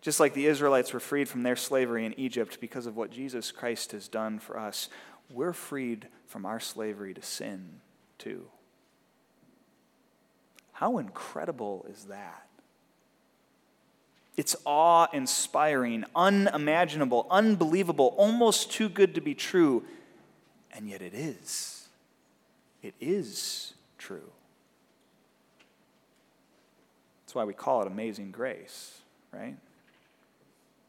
Just 0.00 0.20
like 0.20 0.32
the 0.32 0.46
Israelites 0.46 0.94
were 0.94 1.00
freed 1.00 1.28
from 1.28 1.42
their 1.42 1.54
slavery 1.54 2.06
in 2.06 2.18
Egypt 2.18 2.62
because 2.62 2.86
of 2.86 2.96
what 2.96 3.10
Jesus 3.10 3.50
Christ 3.52 3.92
has 3.92 4.08
done 4.08 4.38
for 4.38 4.58
us, 4.58 4.88
we're 5.30 5.52
freed 5.52 6.08
from 6.24 6.46
our 6.46 6.58
slavery 6.58 7.12
to 7.12 7.20
sin, 7.20 7.82
too. 8.16 8.46
How 10.72 10.96
incredible 10.96 11.84
is 11.90 12.04
that? 12.04 12.46
It's 14.38 14.56
awe 14.64 15.08
inspiring, 15.12 16.06
unimaginable, 16.16 17.26
unbelievable, 17.30 18.14
almost 18.16 18.72
too 18.72 18.88
good 18.88 19.14
to 19.16 19.20
be 19.20 19.34
true, 19.34 19.84
and 20.72 20.88
yet 20.88 21.02
it 21.02 21.14
is. 21.14 21.88
It 22.82 22.94
is 23.00 23.74
true. 23.98 24.30
That's 27.24 27.34
why 27.34 27.44
we 27.44 27.54
call 27.54 27.82
it 27.82 27.86
amazing 27.86 28.30
grace, 28.30 28.98
right? 29.32 29.56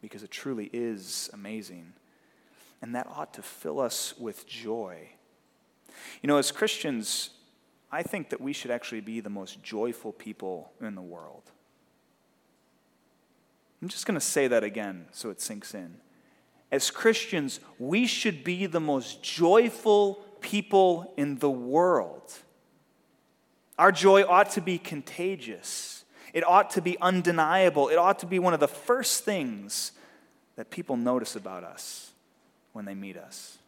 Because 0.01 0.23
it 0.23 0.31
truly 0.31 0.69
is 0.73 1.29
amazing 1.33 1.93
and 2.83 2.93
that 2.95 3.07
ought 3.07 3.33
to 3.33 3.41
fill 3.41 3.79
us 3.79 4.13
with 4.19 4.45
joy. 4.45 5.07
You 6.21 6.27
know, 6.27 6.35
as 6.35 6.51
Christians, 6.51 7.29
I 7.89 8.03
think 8.03 8.29
that 8.29 8.41
we 8.41 8.51
should 8.51 8.71
actually 8.71 8.99
be 8.99 9.21
the 9.21 9.29
most 9.29 9.63
joyful 9.63 10.11
people 10.11 10.73
in 10.81 10.93
the 10.93 11.01
world. 11.01 11.43
I'm 13.81 13.87
just 13.87 14.05
going 14.05 14.19
to 14.19 14.25
say 14.25 14.49
that 14.49 14.65
again 14.65 15.05
so 15.11 15.29
it 15.29 15.39
sinks 15.39 15.73
in. 15.73 15.95
As 16.73 16.89
Christians, 16.89 17.59
we 17.77 18.07
should 18.07 18.43
be 18.43 18.65
the 18.65 18.79
most 18.79 19.21
joyful 19.21 20.15
people 20.41 21.13
in 21.17 21.37
the 21.37 21.49
world. 21.49 22.33
Our 23.77 23.91
joy 23.91 24.23
ought 24.23 24.49
to 24.53 24.61
be 24.61 24.79
contagious. 24.79 26.03
It 26.33 26.43
ought 26.43 26.71
to 26.71 26.81
be 26.81 26.97
undeniable. 26.99 27.89
It 27.89 27.99
ought 27.99 28.17
to 28.19 28.25
be 28.25 28.39
one 28.39 28.55
of 28.55 28.59
the 28.59 28.67
first 28.67 29.23
things 29.23 29.91
that 30.55 30.71
people 30.71 30.97
notice 30.97 31.35
about 31.35 31.63
us 31.63 32.09
when 32.71 32.85
they 32.85 32.95
meet 32.95 33.17
us. 33.17 33.59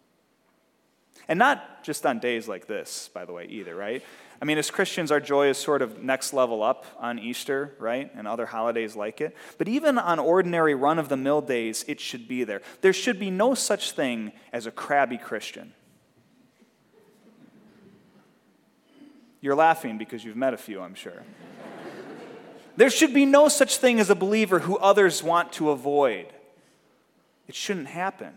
And 1.28 1.40
not 1.40 1.84
just 1.84 2.06
on 2.06 2.20
days 2.20 2.48
like 2.48 2.68
this, 2.68 3.10
by 3.14 3.26
the 3.26 3.34
way, 3.34 3.46
either, 3.46 3.76
right? 3.76 4.04
I 4.42 4.46
mean, 4.46 4.58
as 4.58 4.70
Christians, 4.70 5.12
our 5.12 5.20
joy 5.20 5.50
is 5.50 5.58
sort 5.58 5.82
of 5.82 6.04
next 6.04 6.34
level 6.34 6.62
up 6.62 6.86
on 7.00 7.18
Easter, 7.18 7.74
right? 7.80 8.12
And 8.16 8.28
other 8.28 8.46
holidays 8.46 8.96
like 8.96 9.22
it. 9.22 9.36
But 9.58 9.68
even 9.68 9.98
on 9.98 10.20
ordinary 10.20 10.76
run 10.76 11.00
of 11.00 11.10
the 11.10 11.18
mill 11.18 11.42
days, 11.42 11.86
it 11.88 12.00
should 12.00 12.28
be 12.28 12.44
there. 12.44 12.62
There 12.82 12.94
should 12.94 13.18
be 13.18 13.32
no 13.32 13.56
such 13.56 13.94
thing 13.94 14.34
as 14.52 14.66
a 14.66 14.72
crabby 14.72 15.18
Christian. 15.18 15.74
You're 19.42 19.56
laughing 19.56 19.98
because 19.98 20.26
you've 20.26 20.36
met 20.36 20.54
a 20.54 20.58
few, 20.58 20.82
I'm 20.82 20.96
sure. 20.96 21.24
there 22.76 22.90
should 22.90 23.14
be 23.14 23.26
no 23.26 23.48
such 23.48 23.78
thing 23.78 24.00
as 24.00 24.10
a 24.10 24.16
believer 24.16 24.60
who 24.60 24.78
others 24.78 25.24
want 25.24 25.54
to 25.54 25.70
avoid. 25.70 26.28
It 27.48 27.56
shouldn't 27.56 27.88
happen. 27.88 28.34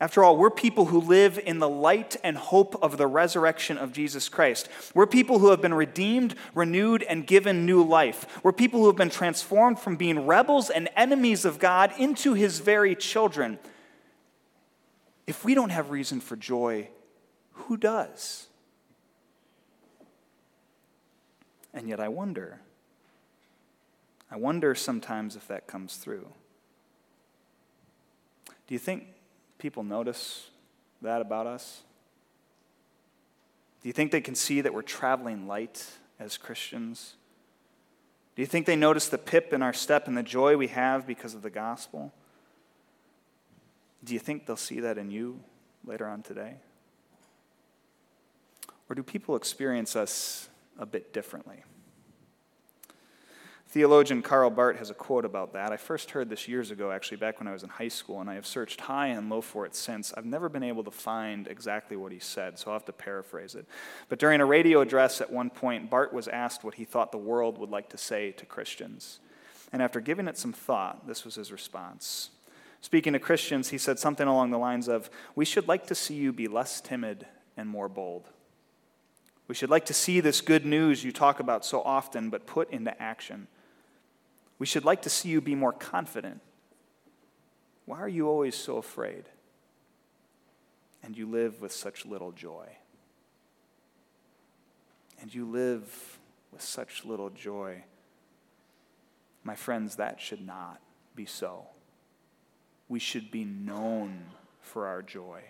After 0.00 0.24
all, 0.24 0.38
we're 0.38 0.50
people 0.50 0.86
who 0.86 0.98
live 0.98 1.38
in 1.38 1.58
the 1.58 1.68
light 1.68 2.16
and 2.24 2.34
hope 2.34 2.82
of 2.82 2.96
the 2.96 3.06
resurrection 3.06 3.76
of 3.76 3.92
Jesus 3.92 4.30
Christ. 4.30 4.70
We're 4.94 5.06
people 5.06 5.40
who 5.40 5.50
have 5.50 5.60
been 5.60 5.74
redeemed, 5.74 6.34
renewed, 6.54 7.02
and 7.02 7.26
given 7.26 7.66
new 7.66 7.82
life. 7.82 8.42
We're 8.42 8.52
people 8.52 8.80
who 8.80 8.86
have 8.86 8.96
been 8.96 9.10
transformed 9.10 9.78
from 9.78 9.96
being 9.96 10.26
rebels 10.26 10.70
and 10.70 10.88
enemies 10.96 11.44
of 11.44 11.58
God 11.58 11.92
into 11.98 12.32
his 12.32 12.60
very 12.60 12.94
children. 12.94 13.58
If 15.26 15.44
we 15.44 15.54
don't 15.54 15.70
have 15.70 15.90
reason 15.90 16.20
for 16.20 16.34
joy, 16.34 16.88
who 17.52 17.76
does? 17.76 18.46
And 21.74 21.90
yet 21.90 22.00
I 22.00 22.08
wonder. 22.08 22.60
I 24.30 24.36
wonder 24.36 24.74
sometimes 24.74 25.36
if 25.36 25.46
that 25.48 25.66
comes 25.66 25.96
through. 25.96 26.26
Do 28.66 28.74
you 28.74 28.78
think 28.78 29.04
people 29.60 29.84
notice 29.84 30.48
that 31.02 31.20
about 31.20 31.46
us? 31.46 31.82
Do 33.82 33.88
you 33.88 33.92
think 33.92 34.10
they 34.10 34.20
can 34.20 34.34
see 34.34 34.60
that 34.60 34.74
we're 34.74 34.82
traveling 34.82 35.46
light 35.46 35.86
as 36.18 36.36
Christians? 36.36 37.14
Do 38.34 38.42
you 38.42 38.46
think 38.46 38.66
they 38.66 38.76
notice 38.76 39.08
the 39.08 39.18
pip 39.18 39.52
in 39.52 39.62
our 39.62 39.72
step 39.72 40.08
and 40.08 40.16
the 40.16 40.22
joy 40.22 40.56
we 40.56 40.68
have 40.68 41.06
because 41.06 41.34
of 41.34 41.42
the 41.42 41.50
gospel? 41.50 42.12
Do 44.02 44.14
you 44.14 44.20
think 44.20 44.46
they'll 44.46 44.56
see 44.56 44.80
that 44.80 44.98
in 44.98 45.10
you 45.10 45.40
later 45.84 46.06
on 46.06 46.22
today? 46.22 46.54
Or 48.88 48.94
do 48.94 49.02
people 49.02 49.36
experience 49.36 49.94
us 49.94 50.48
a 50.78 50.86
bit 50.86 51.12
differently? 51.12 51.62
Theologian 53.70 54.20
Karl 54.20 54.50
Barth 54.50 54.78
has 54.78 54.90
a 54.90 54.94
quote 54.94 55.24
about 55.24 55.52
that. 55.52 55.70
I 55.70 55.76
first 55.76 56.10
heard 56.10 56.28
this 56.28 56.48
years 56.48 56.72
ago, 56.72 56.90
actually, 56.90 57.18
back 57.18 57.38
when 57.38 57.46
I 57.46 57.52
was 57.52 57.62
in 57.62 57.68
high 57.68 57.86
school, 57.86 58.20
and 58.20 58.28
I 58.28 58.34
have 58.34 58.44
searched 58.44 58.80
high 58.80 59.06
and 59.06 59.30
low 59.30 59.40
for 59.40 59.64
it 59.64 59.76
since. 59.76 60.12
I've 60.16 60.24
never 60.24 60.48
been 60.48 60.64
able 60.64 60.82
to 60.82 60.90
find 60.90 61.46
exactly 61.46 61.96
what 61.96 62.10
he 62.10 62.18
said, 62.18 62.58
so 62.58 62.66
I'll 62.66 62.74
have 62.74 62.84
to 62.86 62.92
paraphrase 62.92 63.54
it. 63.54 63.66
But 64.08 64.18
during 64.18 64.40
a 64.40 64.44
radio 64.44 64.80
address 64.80 65.20
at 65.20 65.30
one 65.30 65.50
point, 65.50 65.88
Barth 65.88 66.12
was 66.12 66.26
asked 66.26 66.64
what 66.64 66.74
he 66.74 66.84
thought 66.84 67.12
the 67.12 67.18
world 67.18 67.58
would 67.58 67.70
like 67.70 67.88
to 67.90 67.96
say 67.96 68.32
to 68.32 68.44
Christians. 68.44 69.20
And 69.72 69.80
after 69.80 70.00
giving 70.00 70.26
it 70.26 70.36
some 70.36 70.52
thought, 70.52 71.06
this 71.06 71.24
was 71.24 71.36
his 71.36 71.52
response. 71.52 72.30
Speaking 72.80 73.12
to 73.12 73.20
Christians, 73.20 73.68
he 73.68 73.78
said 73.78 74.00
something 74.00 74.26
along 74.26 74.50
the 74.50 74.58
lines 74.58 74.88
of 74.88 75.10
We 75.36 75.44
should 75.44 75.68
like 75.68 75.86
to 75.86 75.94
see 75.94 76.14
you 76.14 76.32
be 76.32 76.48
less 76.48 76.80
timid 76.80 77.24
and 77.56 77.68
more 77.68 77.88
bold. 77.88 78.30
We 79.46 79.54
should 79.54 79.70
like 79.70 79.84
to 79.86 79.94
see 79.94 80.18
this 80.18 80.40
good 80.40 80.66
news 80.66 81.04
you 81.04 81.12
talk 81.12 81.38
about 81.38 81.64
so 81.64 81.82
often, 81.82 82.30
but 82.30 82.48
put 82.48 82.68
into 82.70 83.00
action. 83.00 83.46
We 84.60 84.66
should 84.66 84.84
like 84.84 85.02
to 85.02 85.10
see 85.10 85.30
you 85.30 85.40
be 85.40 85.54
more 85.54 85.72
confident. 85.72 86.42
Why 87.86 87.98
are 87.98 88.08
you 88.08 88.28
always 88.28 88.54
so 88.54 88.76
afraid? 88.76 89.24
And 91.02 91.16
you 91.16 91.26
live 91.26 91.62
with 91.62 91.72
such 91.72 92.04
little 92.04 92.30
joy. 92.30 92.66
And 95.20 95.34
you 95.34 95.46
live 95.46 96.18
with 96.52 96.60
such 96.60 97.06
little 97.06 97.30
joy. 97.30 97.84
My 99.44 99.54
friends, 99.54 99.96
that 99.96 100.20
should 100.20 100.46
not 100.46 100.78
be 101.16 101.24
so. 101.24 101.66
We 102.86 102.98
should 102.98 103.30
be 103.30 103.44
known 103.44 104.24
for 104.60 104.86
our 104.86 105.00
joy. 105.00 105.40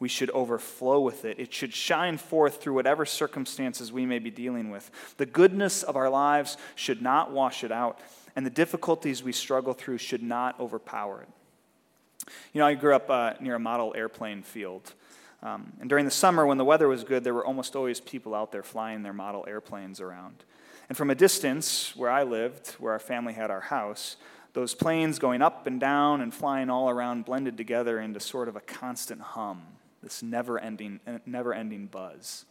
We 0.00 0.08
should 0.08 0.30
overflow 0.30 1.00
with 1.00 1.24
it. 1.24 1.38
It 1.38 1.52
should 1.52 1.74
shine 1.74 2.18
forth 2.18 2.60
through 2.60 2.74
whatever 2.74 3.04
circumstances 3.04 3.92
we 3.92 4.06
may 4.06 4.18
be 4.18 4.30
dealing 4.30 4.70
with. 4.70 4.90
The 5.16 5.26
goodness 5.26 5.82
of 5.82 5.96
our 5.96 6.10
lives 6.10 6.56
should 6.74 7.02
not 7.02 7.32
wash 7.32 7.62
it 7.64 7.72
out, 7.72 8.00
and 8.38 8.46
the 8.46 8.50
difficulties 8.50 9.20
we 9.20 9.32
struggle 9.32 9.72
through 9.72 9.98
should 9.98 10.22
not 10.22 10.60
overpower 10.60 11.22
it. 11.22 12.30
You 12.52 12.60
know, 12.60 12.68
I 12.68 12.74
grew 12.74 12.94
up 12.94 13.10
uh, 13.10 13.32
near 13.40 13.56
a 13.56 13.58
model 13.58 13.92
airplane 13.96 14.44
field. 14.44 14.94
Um, 15.42 15.72
and 15.80 15.88
during 15.88 16.04
the 16.04 16.12
summer, 16.12 16.46
when 16.46 16.56
the 16.56 16.64
weather 16.64 16.86
was 16.86 17.02
good, 17.02 17.24
there 17.24 17.34
were 17.34 17.44
almost 17.44 17.74
always 17.74 17.98
people 17.98 18.36
out 18.36 18.52
there 18.52 18.62
flying 18.62 19.02
their 19.02 19.12
model 19.12 19.44
airplanes 19.48 20.00
around. 20.00 20.44
And 20.88 20.96
from 20.96 21.10
a 21.10 21.16
distance, 21.16 21.96
where 21.96 22.12
I 22.12 22.22
lived, 22.22 22.76
where 22.78 22.92
our 22.92 23.00
family 23.00 23.32
had 23.32 23.50
our 23.50 23.60
house, 23.60 24.14
those 24.52 24.72
planes 24.72 25.18
going 25.18 25.42
up 25.42 25.66
and 25.66 25.80
down 25.80 26.20
and 26.20 26.32
flying 26.32 26.70
all 26.70 26.88
around 26.88 27.24
blended 27.24 27.56
together 27.56 27.98
into 27.98 28.20
sort 28.20 28.46
of 28.46 28.54
a 28.54 28.60
constant 28.60 29.20
hum, 29.20 29.62
this 30.00 30.22
never 30.22 30.60
ending, 30.60 31.00
never 31.26 31.52
ending 31.52 31.86
buzz. 31.86 32.44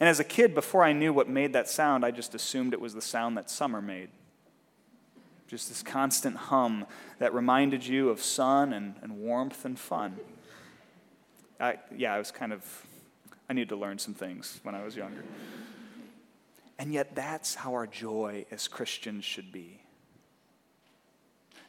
And 0.00 0.08
as 0.08 0.18
a 0.18 0.24
kid, 0.24 0.52
before 0.52 0.82
I 0.82 0.92
knew 0.92 1.12
what 1.12 1.28
made 1.28 1.52
that 1.52 1.68
sound, 1.68 2.04
I 2.04 2.10
just 2.10 2.34
assumed 2.34 2.72
it 2.72 2.80
was 2.80 2.94
the 2.94 3.00
sound 3.00 3.36
that 3.36 3.48
summer 3.48 3.80
made. 3.80 4.08
Just 5.48 5.68
this 5.68 5.82
constant 5.82 6.36
hum 6.36 6.86
that 7.18 7.34
reminded 7.34 7.84
you 7.84 8.10
of 8.10 8.22
sun 8.22 8.72
and, 8.72 8.94
and 9.02 9.18
warmth 9.18 9.64
and 9.64 9.78
fun. 9.78 10.16
I, 11.58 11.78
yeah, 11.96 12.14
I 12.14 12.18
was 12.18 12.30
kind 12.30 12.52
of, 12.52 12.86
I 13.48 13.54
needed 13.54 13.70
to 13.70 13.76
learn 13.76 13.98
some 13.98 14.14
things 14.14 14.60
when 14.62 14.74
I 14.74 14.84
was 14.84 14.94
younger. 14.94 15.24
And 16.78 16.92
yet, 16.92 17.14
that's 17.16 17.56
how 17.56 17.72
our 17.72 17.86
joy 17.86 18.46
as 18.50 18.68
Christians 18.68 19.24
should 19.24 19.50
be. 19.50 19.80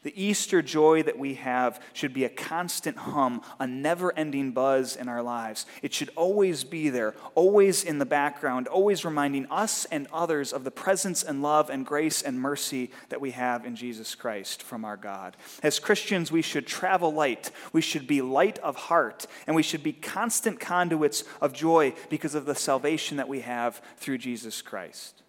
The 0.02 0.22
Easter 0.22 0.62
joy 0.62 1.02
that 1.02 1.18
we 1.18 1.34
have 1.34 1.78
should 1.92 2.14
be 2.14 2.24
a 2.24 2.30
constant 2.30 2.96
hum, 2.96 3.42
a 3.58 3.66
never 3.66 4.16
ending 4.16 4.52
buzz 4.52 4.96
in 4.96 5.08
our 5.08 5.22
lives. 5.22 5.66
It 5.82 5.92
should 5.92 6.08
always 6.16 6.64
be 6.64 6.88
there, 6.88 7.14
always 7.34 7.84
in 7.84 7.98
the 7.98 8.06
background, 8.06 8.66
always 8.66 9.04
reminding 9.04 9.46
us 9.50 9.84
and 9.86 10.08
others 10.10 10.54
of 10.54 10.64
the 10.64 10.70
presence 10.70 11.22
and 11.22 11.42
love 11.42 11.68
and 11.68 11.84
grace 11.84 12.22
and 12.22 12.40
mercy 12.40 12.90
that 13.10 13.20
we 13.20 13.32
have 13.32 13.66
in 13.66 13.76
Jesus 13.76 14.14
Christ 14.14 14.62
from 14.62 14.86
our 14.86 14.96
God. 14.96 15.36
As 15.62 15.78
Christians, 15.78 16.32
we 16.32 16.40
should 16.40 16.66
travel 16.66 17.12
light, 17.12 17.50
we 17.74 17.82
should 17.82 18.06
be 18.06 18.22
light 18.22 18.58
of 18.60 18.76
heart, 18.76 19.26
and 19.46 19.54
we 19.54 19.62
should 19.62 19.82
be 19.82 19.92
constant 19.92 20.58
conduits 20.60 21.24
of 21.42 21.52
joy 21.52 21.92
because 22.08 22.34
of 22.34 22.46
the 22.46 22.54
salvation 22.54 23.18
that 23.18 23.28
we 23.28 23.40
have 23.40 23.82
through 23.98 24.16
Jesus 24.16 24.62
Christ. 24.62 25.22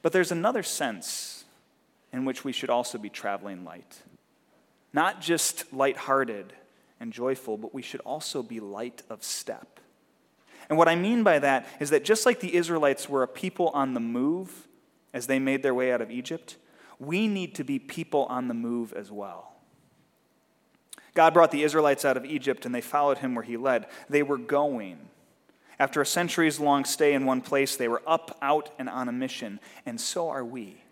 But 0.00 0.12
there's 0.12 0.32
another 0.32 0.62
sense 0.62 1.33
in 2.14 2.24
which 2.24 2.44
we 2.44 2.52
should 2.52 2.70
also 2.70 2.96
be 2.96 3.10
traveling 3.10 3.64
light. 3.64 3.98
Not 4.92 5.20
just 5.20 5.72
lighthearted 5.72 6.52
and 7.00 7.12
joyful, 7.12 7.58
but 7.58 7.74
we 7.74 7.82
should 7.82 8.00
also 8.02 8.40
be 8.40 8.60
light 8.60 9.02
of 9.10 9.24
step. 9.24 9.80
And 10.68 10.78
what 10.78 10.88
I 10.88 10.94
mean 10.94 11.24
by 11.24 11.40
that 11.40 11.66
is 11.80 11.90
that 11.90 12.04
just 12.04 12.24
like 12.24 12.38
the 12.38 12.54
Israelites 12.54 13.08
were 13.08 13.24
a 13.24 13.28
people 13.28 13.68
on 13.70 13.94
the 13.94 14.00
move 14.00 14.68
as 15.12 15.26
they 15.26 15.40
made 15.40 15.64
their 15.64 15.74
way 15.74 15.92
out 15.92 16.00
of 16.00 16.12
Egypt, 16.12 16.56
we 17.00 17.26
need 17.26 17.56
to 17.56 17.64
be 17.64 17.80
people 17.80 18.26
on 18.26 18.46
the 18.46 18.54
move 18.54 18.92
as 18.92 19.10
well. 19.10 19.52
God 21.14 21.34
brought 21.34 21.50
the 21.50 21.64
Israelites 21.64 22.04
out 22.04 22.16
of 22.16 22.24
Egypt 22.24 22.64
and 22.64 22.72
they 22.72 22.80
followed 22.80 23.18
him 23.18 23.34
where 23.34 23.44
he 23.44 23.56
led. 23.56 23.86
They 24.08 24.22
were 24.22 24.38
going. 24.38 25.08
After 25.80 26.00
a 26.00 26.06
centuries 26.06 26.60
long 26.60 26.84
stay 26.84 27.12
in 27.12 27.26
one 27.26 27.40
place, 27.40 27.74
they 27.74 27.88
were 27.88 28.02
up, 28.06 28.38
out, 28.40 28.70
and 28.78 28.88
on 28.88 29.08
a 29.08 29.12
mission. 29.12 29.58
And 29.84 30.00
so 30.00 30.28
are 30.28 30.44
we. 30.44 30.83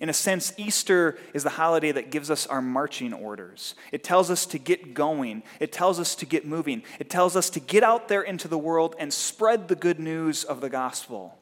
In 0.00 0.08
a 0.08 0.12
sense, 0.12 0.52
Easter 0.56 1.18
is 1.34 1.42
the 1.42 1.50
holiday 1.50 1.92
that 1.92 2.10
gives 2.10 2.30
us 2.30 2.46
our 2.46 2.62
marching 2.62 3.12
orders. 3.12 3.74
It 3.92 4.04
tells 4.04 4.30
us 4.30 4.46
to 4.46 4.58
get 4.58 4.94
going, 4.94 5.42
it 5.58 5.72
tells 5.72 5.98
us 5.98 6.14
to 6.16 6.26
get 6.26 6.46
moving, 6.46 6.82
it 6.98 7.10
tells 7.10 7.36
us 7.36 7.50
to 7.50 7.60
get 7.60 7.82
out 7.82 8.08
there 8.08 8.22
into 8.22 8.48
the 8.48 8.58
world 8.58 8.94
and 8.98 9.12
spread 9.12 9.68
the 9.68 9.74
good 9.74 9.98
news 9.98 10.44
of 10.44 10.60
the 10.60 10.68
gospel. 10.68 11.38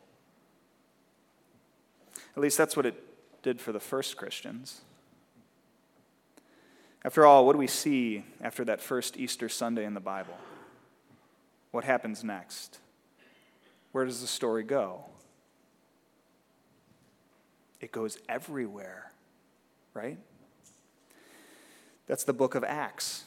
At 2.36 2.42
least 2.42 2.56
that's 2.56 2.76
what 2.76 2.86
it 2.86 2.94
did 3.42 3.60
for 3.60 3.72
the 3.72 3.80
first 3.80 4.16
Christians. 4.16 4.80
After 7.04 7.26
all, 7.26 7.46
what 7.46 7.52
do 7.52 7.58
we 7.58 7.66
see 7.66 8.24
after 8.40 8.64
that 8.64 8.80
first 8.80 9.16
Easter 9.16 9.48
Sunday 9.48 9.84
in 9.84 9.94
the 9.94 10.00
Bible? 10.00 10.36
What 11.70 11.84
happens 11.84 12.24
next? 12.24 12.78
Where 13.92 14.04
does 14.04 14.20
the 14.20 14.26
story 14.26 14.62
go? 14.62 15.04
It 17.80 17.92
goes 17.92 18.18
everywhere, 18.28 19.12
right? 19.94 20.18
That's 22.06 22.24
the 22.24 22.32
book 22.32 22.54
of 22.54 22.64
Acts. 22.64 23.24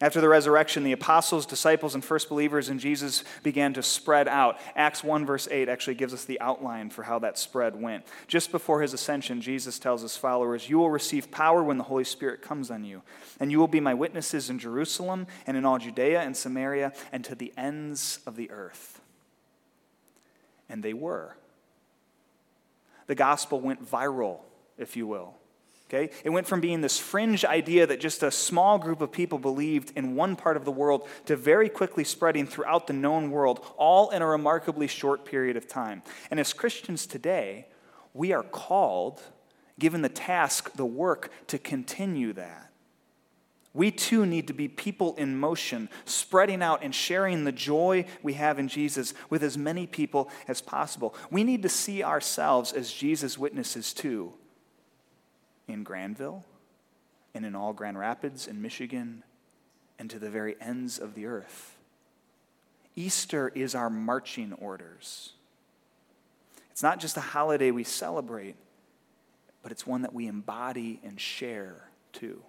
After 0.00 0.20
the 0.20 0.28
resurrection, 0.28 0.82
the 0.82 0.92
apostles, 0.92 1.46
disciples, 1.46 1.94
and 1.94 2.04
first 2.04 2.28
believers 2.28 2.68
in 2.68 2.78
Jesus 2.80 3.22
began 3.44 3.72
to 3.74 3.82
spread 3.82 4.26
out. 4.26 4.58
Acts 4.74 5.04
1, 5.04 5.24
verse 5.24 5.46
8 5.48 5.68
actually 5.68 5.94
gives 5.94 6.12
us 6.12 6.24
the 6.24 6.40
outline 6.40 6.90
for 6.90 7.04
how 7.04 7.20
that 7.20 7.38
spread 7.38 7.80
went. 7.80 8.04
Just 8.26 8.50
before 8.50 8.82
his 8.82 8.92
ascension, 8.92 9.40
Jesus 9.40 9.78
tells 9.78 10.02
his 10.02 10.16
followers, 10.16 10.68
You 10.68 10.78
will 10.78 10.90
receive 10.90 11.30
power 11.30 11.62
when 11.62 11.78
the 11.78 11.84
Holy 11.84 12.04
Spirit 12.04 12.42
comes 12.42 12.72
on 12.72 12.84
you, 12.84 13.02
and 13.38 13.52
you 13.52 13.60
will 13.60 13.68
be 13.68 13.80
my 13.80 13.94
witnesses 13.94 14.50
in 14.50 14.58
Jerusalem 14.58 15.28
and 15.46 15.56
in 15.56 15.64
all 15.64 15.78
Judea 15.78 16.20
and 16.20 16.36
Samaria 16.36 16.92
and 17.12 17.24
to 17.24 17.36
the 17.36 17.52
ends 17.56 18.18
of 18.26 18.34
the 18.34 18.50
earth. 18.50 19.00
And 20.68 20.82
they 20.82 20.92
were 20.92 21.36
the 23.06 23.14
gospel 23.14 23.60
went 23.60 23.88
viral, 23.88 24.38
if 24.78 24.96
you 24.96 25.06
will. 25.06 25.34
Okay? 25.88 26.10
It 26.24 26.30
went 26.30 26.46
from 26.46 26.60
being 26.60 26.80
this 26.80 26.98
fringe 26.98 27.44
idea 27.44 27.86
that 27.86 28.00
just 28.00 28.22
a 28.22 28.30
small 28.30 28.78
group 28.78 29.00
of 29.00 29.12
people 29.12 29.38
believed 29.38 29.92
in 29.96 30.16
one 30.16 30.34
part 30.34 30.56
of 30.56 30.64
the 30.64 30.72
world 30.72 31.06
to 31.26 31.36
very 31.36 31.68
quickly 31.68 32.04
spreading 32.04 32.46
throughout 32.46 32.86
the 32.86 32.92
known 32.92 33.30
world, 33.30 33.64
all 33.76 34.10
in 34.10 34.22
a 34.22 34.26
remarkably 34.26 34.86
short 34.86 35.24
period 35.24 35.56
of 35.56 35.68
time. 35.68 36.02
And 36.30 36.40
as 36.40 36.52
Christians 36.52 37.06
today, 37.06 37.68
we 38.14 38.32
are 38.32 38.42
called, 38.42 39.20
given 39.78 40.02
the 40.02 40.08
task, 40.08 40.72
the 40.72 40.86
work, 40.86 41.30
to 41.48 41.58
continue 41.58 42.32
that. 42.32 42.70
We 43.74 43.90
too 43.90 44.24
need 44.24 44.46
to 44.46 44.52
be 44.52 44.68
people 44.68 45.16
in 45.16 45.36
motion, 45.36 45.88
spreading 46.04 46.62
out 46.62 46.84
and 46.84 46.94
sharing 46.94 47.42
the 47.42 47.52
joy 47.52 48.06
we 48.22 48.34
have 48.34 48.60
in 48.60 48.68
Jesus 48.68 49.14
with 49.28 49.42
as 49.42 49.58
many 49.58 49.88
people 49.88 50.30
as 50.46 50.60
possible. 50.60 51.12
We 51.28 51.42
need 51.42 51.64
to 51.64 51.68
see 51.68 52.04
ourselves 52.04 52.72
as 52.72 52.92
Jesus' 52.92 53.36
witnesses 53.36 53.92
too 53.92 54.32
in 55.66 55.82
Grandville 55.82 56.44
and 57.34 57.44
in 57.44 57.56
all 57.56 57.72
Grand 57.72 57.98
Rapids 57.98 58.46
in 58.46 58.62
Michigan 58.62 59.24
and 59.98 60.08
to 60.08 60.20
the 60.20 60.30
very 60.30 60.54
ends 60.60 61.00
of 61.00 61.14
the 61.14 61.26
earth. 61.26 61.76
Easter 62.94 63.50
is 63.56 63.74
our 63.74 63.90
marching 63.90 64.52
orders. 64.52 65.32
It's 66.70 66.82
not 66.82 67.00
just 67.00 67.16
a 67.16 67.20
holiday 67.20 67.72
we 67.72 67.82
celebrate, 67.82 68.54
but 69.64 69.72
it's 69.72 69.84
one 69.84 70.02
that 70.02 70.12
we 70.12 70.28
embody 70.28 71.00
and 71.02 71.20
share 71.20 71.88
too. 72.12 72.40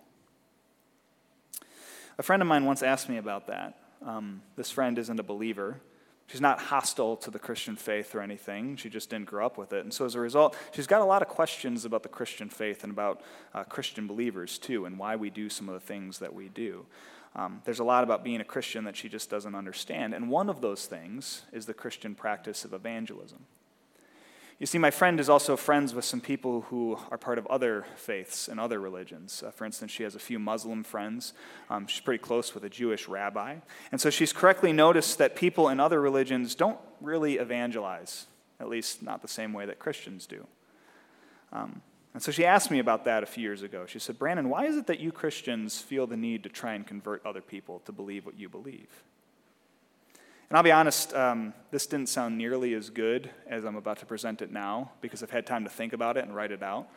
A 2.17 2.23
friend 2.23 2.41
of 2.41 2.47
mine 2.47 2.65
once 2.65 2.82
asked 2.82 3.10
me 3.10 3.17
about 3.17 3.47
that. 3.47 3.78
Um, 4.06 4.41
this 4.56 4.71
friend 4.71 4.97
isn't 4.97 5.19
a 5.19 5.23
believer. 5.23 5.82
She's 6.28 6.41
not 6.41 6.60
hostile 6.60 7.17
to 7.17 7.30
the 7.30 7.38
Christian 7.38 7.75
faith 7.75 8.15
or 8.15 8.21
anything. 8.21 8.78
She 8.78 8.89
just 8.89 9.10
didn't 9.10 9.28
grow 9.28 9.45
up 9.45 9.58
with 9.58 9.73
it. 9.73 9.84
And 9.84 9.93
so 9.93 10.06
as 10.06 10.15
a 10.15 10.19
result, 10.19 10.56
she's 10.71 10.88
got 10.88 11.01
a 11.01 11.06
lot 11.06 11.21
of 11.21 11.28
questions 11.28 11.86
about 11.86 12.04
the 12.04 12.10
Christian 12.10 12.49
faith 12.49 12.84
and 12.84 12.91
about 12.91 13.21
uh, 13.54 13.63
Christian 13.63 14.08
believers 14.08 14.58
too, 14.58 14.86
and 14.86 14.97
why 14.97 15.15
we 15.15 15.30
do 15.30 15.49
some 15.49 15.69
of 15.69 15.75
the 15.75 15.80
things 15.80 16.19
that 16.19 16.34
we 16.34 16.49
do. 16.49 16.86
Um, 17.36 17.62
there's 17.65 17.80
a 17.80 17.84
lot 17.84 18.04
about 18.04 18.23
being 18.23 18.41
a 18.41 18.45
Christian 18.45 18.86
that 18.86 18.95
she 18.95 19.10
just 19.10 19.30
doesn't 19.30 19.54
understand. 19.54 20.15
And 20.15 20.30
one 20.30 20.49
of 20.49 20.62
those 20.62 20.86
things 20.86 21.43
is 21.51 21.65
the 21.65 21.73
Christian 21.73 22.15
practice 22.15 22.65
of 22.65 22.73
evangelism. 22.73 23.45
You 24.58 24.65
see, 24.65 24.78
my 24.78 24.91
friend 24.91 25.20
is 25.20 25.28
also 25.28 25.58
friends 25.58 25.94
with 25.94 26.06
some 26.06 26.22
people 26.22 26.62
who 26.62 26.98
are 27.12 27.18
part 27.18 27.38
of 27.38 27.46
other 27.48 27.86
faiths 27.98 28.48
and 28.48 28.58
other 28.58 28.80
religions. 28.80 29.44
Uh, 29.46 29.52
for 29.52 29.65
instance, 29.65 29.91
she 29.91 30.04
has 30.04 30.15
a 30.15 30.20
few 30.20 30.39
Muslim 30.39 30.84
friends. 30.84 31.34
Um, 31.70 31.88
she's 31.88 32.00
pretty 32.00 32.24
close 32.24 32.54
with 32.54 32.63
a 32.63 32.70
Jewish 32.70 33.10
rabbi. 33.10 33.58
And 33.91 34.00
so 34.00 34.10
she's 34.10 34.32
correctly 34.32 34.72
noticed 34.72 35.18
that 35.18 35.36
people 35.36 35.68
in 35.68 35.82
other 35.82 36.00
religions 36.00 36.56
don't 36.56 36.80
really 37.02 37.36
evangelize, 37.36 38.28
at 38.62 38.70
least 38.70 39.04
not 39.04 39.22
the 39.22 39.28
same 39.28 39.52
way 39.52 39.65
that 39.65 39.78
Christians 39.78 40.26
do. 40.26 40.48
Um, 41.52 41.82
and 42.13 42.24
so 42.24 42.32
she 42.32 42.46
asked 42.46 42.72
me 42.72 42.80
about 42.80 43.04
that 43.06 43.24
a 43.24 43.26
few 43.26 43.44
years 43.44 43.62
ago. 43.62 43.86
She 43.86 44.00
said, 44.00 44.18
Brandon, 44.18 44.48
why 44.48 44.68
is 44.68 44.78
it 44.78 44.88
that 44.88 45.02
you 45.02 45.12
Christians 45.12 45.82
feel 45.82 46.08
the 46.08 46.15
need 46.15 46.44
to 46.44 46.50
try 46.50 46.76
and 46.76 46.88
convert 46.88 47.26
other 47.26 47.41
people 47.41 47.82
to 47.84 47.91
believe 47.91 48.26
what 48.26 48.39
you 48.39 48.48
believe? 48.48 48.88
And 50.56 50.60
I'll 50.60 50.63
be 50.63 50.72
honest, 50.72 51.13
um, 51.13 51.54
this 51.70 51.86
didn't 51.86 52.08
sound 52.08 52.38
nearly 52.38 52.76
as 52.76 52.89
good 52.89 53.30
as 53.46 53.65
I'm 53.65 53.76
about 53.76 54.00
to 54.00 54.06
present 54.06 54.41
it 54.41 54.54
now 54.54 54.89
because 55.02 55.22
I've 55.22 55.30
had 55.30 55.46
time 55.46 55.65
to 55.65 55.70
think 55.70 55.91
about 55.91 56.15
it 56.15 56.24
and 56.24 56.34
write 56.34 56.54
it 56.54 56.63
out. 56.63 56.88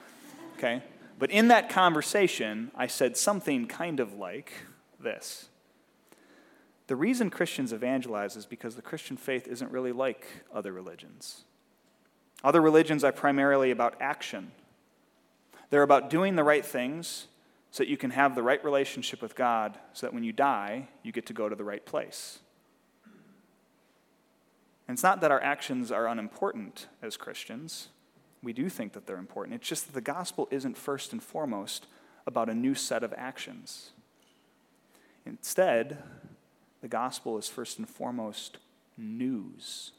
Okay? 0.56 0.80
But 1.18 1.32
in 1.32 1.48
that 1.48 1.68
conversation, 1.68 2.70
I 2.76 2.86
said 2.86 3.16
something 3.16 3.66
kind 3.66 3.98
of 3.98 4.14
like 4.14 4.52
this 5.00 5.48
The 6.86 6.94
reason 6.94 7.30
Christians 7.30 7.72
evangelize 7.72 8.36
is 8.36 8.46
because 8.46 8.76
the 8.76 8.80
Christian 8.80 9.16
faith 9.16 9.48
isn't 9.48 9.72
really 9.72 9.90
like 9.90 10.24
other 10.54 10.72
religions. 10.72 11.42
Other 12.44 12.60
religions 12.60 13.02
are 13.02 13.10
primarily 13.10 13.72
about 13.72 13.96
action, 14.00 14.52
they're 15.70 15.82
about 15.82 16.10
doing 16.10 16.36
the 16.36 16.44
right 16.44 16.64
things 16.64 17.26
so 17.72 17.82
that 17.82 17.90
you 17.90 17.96
can 17.96 18.12
have 18.12 18.36
the 18.36 18.42
right 18.44 18.64
relationship 18.64 19.20
with 19.20 19.34
God, 19.34 19.80
so 19.94 20.06
that 20.06 20.14
when 20.14 20.22
you 20.22 20.32
die, 20.32 20.86
you 21.02 21.10
get 21.10 21.26
to 21.26 21.32
go 21.32 21.48
to 21.48 21.56
the 21.56 21.64
right 21.64 21.84
place. 21.84 22.38
And 24.88 24.94
it's 24.94 25.02
not 25.02 25.20
that 25.20 25.30
our 25.30 25.40
actions 25.42 25.92
are 25.92 26.08
unimportant 26.08 26.86
as 27.02 27.18
Christians. 27.18 27.88
We 28.42 28.54
do 28.54 28.68
think 28.70 28.94
that 28.94 29.06
they're 29.06 29.18
important. 29.18 29.54
It's 29.56 29.68
just 29.68 29.86
that 29.86 29.92
the 29.92 30.00
gospel 30.00 30.48
isn't 30.50 30.78
first 30.78 31.12
and 31.12 31.22
foremost 31.22 31.86
about 32.26 32.48
a 32.48 32.54
new 32.54 32.74
set 32.74 33.02
of 33.02 33.12
actions. 33.16 33.90
Instead, 35.26 35.98
the 36.80 36.88
gospel 36.88 37.36
is 37.36 37.48
first 37.48 37.78
and 37.78 37.88
foremost 37.88 38.58
news. 38.96 39.92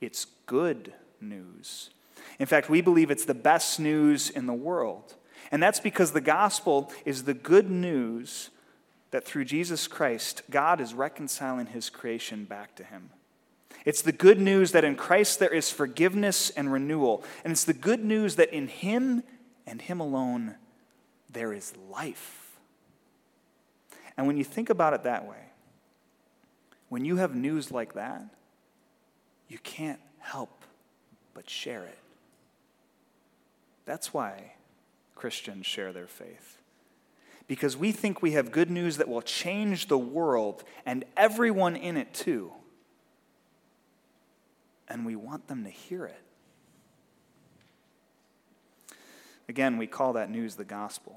It's 0.00 0.26
good 0.44 0.92
news. 1.20 1.90
In 2.38 2.46
fact, 2.46 2.68
we 2.68 2.82
believe 2.82 3.10
it's 3.10 3.24
the 3.24 3.34
best 3.34 3.80
news 3.80 4.28
in 4.28 4.46
the 4.46 4.52
world. 4.52 5.14
And 5.50 5.62
that's 5.62 5.80
because 5.80 6.12
the 6.12 6.20
gospel 6.20 6.92
is 7.04 7.24
the 7.24 7.34
good 7.34 7.70
news 7.70 8.50
that 9.12 9.24
through 9.24 9.44
Jesus 9.44 9.86
Christ, 9.86 10.42
God 10.50 10.80
is 10.80 10.92
reconciling 10.92 11.66
his 11.66 11.88
creation 11.88 12.44
back 12.44 12.74
to 12.76 12.84
him. 12.84 13.10
It's 13.86 14.02
the 14.02 14.12
good 14.12 14.40
news 14.40 14.72
that 14.72 14.84
in 14.84 14.96
Christ 14.96 15.38
there 15.38 15.54
is 15.54 15.70
forgiveness 15.70 16.50
and 16.50 16.70
renewal. 16.72 17.24
And 17.44 17.52
it's 17.52 17.64
the 17.64 17.72
good 17.72 18.04
news 18.04 18.34
that 18.34 18.52
in 18.52 18.66
Him 18.66 19.22
and 19.64 19.80
Him 19.80 20.00
alone 20.00 20.56
there 21.30 21.52
is 21.52 21.72
life. 21.88 22.58
And 24.16 24.26
when 24.26 24.36
you 24.36 24.42
think 24.44 24.70
about 24.70 24.92
it 24.92 25.04
that 25.04 25.26
way, 25.26 25.52
when 26.88 27.04
you 27.04 27.16
have 27.16 27.36
news 27.36 27.70
like 27.70 27.94
that, 27.94 28.24
you 29.48 29.58
can't 29.58 30.00
help 30.18 30.64
but 31.32 31.48
share 31.48 31.84
it. 31.84 31.98
That's 33.84 34.12
why 34.12 34.54
Christians 35.14 35.64
share 35.64 35.92
their 35.92 36.08
faith. 36.08 36.58
Because 37.46 37.76
we 37.76 37.92
think 37.92 38.20
we 38.20 38.32
have 38.32 38.50
good 38.50 38.70
news 38.70 38.96
that 38.96 39.08
will 39.08 39.22
change 39.22 39.86
the 39.86 39.98
world 39.98 40.64
and 40.84 41.04
everyone 41.16 41.76
in 41.76 41.96
it 41.96 42.12
too 42.12 42.50
and 44.88 45.04
we 45.04 45.16
want 45.16 45.48
them 45.48 45.64
to 45.64 45.70
hear 45.70 46.04
it. 46.06 46.22
Again, 49.48 49.78
we 49.78 49.86
call 49.86 50.14
that 50.14 50.30
news 50.30 50.56
the 50.56 50.64
gospel. 50.64 51.16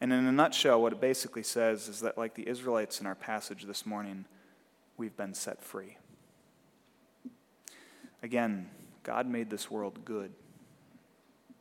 And 0.00 0.12
in 0.12 0.26
a 0.26 0.32
nutshell, 0.32 0.80
what 0.80 0.92
it 0.92 1.00
basically 1.00 1.42
says 1.42 1.88
is 1.88 2.00
that, 2.00 2.18
like 2.18 2.34
the 2.34 2.48
Israelites 2.48 3.00
in 3.00 3.06
our 3.06 3.14
passage 3.14 3.64
this 3.64 3.86
morning, 3.86 4.26
we've 4.96 5.16
been 5.16 5.34
set 5.34 5.62
free. 5.62 5.96
Again, 8.22 8.68
God 9.02 9.26
made 9.26 9.50
this 9.50 9.70
world 9.70 10.04
good. 10.04 10.32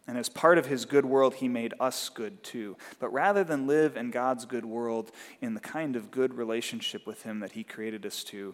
And 0.08 0.18
as 0.18 0.30
part 0.30 0.58
of 0.58 0.68
his 0.68 0.86
good 0.86 1.06
world, 1.06 1.36
he 1.36 1.48
made 1.48 1.74
us 1.80 2.10
good 2.10 2.44
too. 2.44 2.78
But 3.00 3.12
rather 3.12 3.44
than 3.44 3.66
live 3.66 3.98
in 3.98 4.12
God's 4.12 4.46
good 4.46 4.66
world 4.66 5.12
in 5.42 5.56
the 5.56 5.60
kind 5.60 5.96
of 5.96 6.12
good 6.12 6.36
relationship 6.36 7.08
with 7.08 7.24
him 7.24 7.40
that 7.40 7.54
he 7.54 7.64
created 7.64 8.06
us 8.06 8.24
to, 8.26 8.54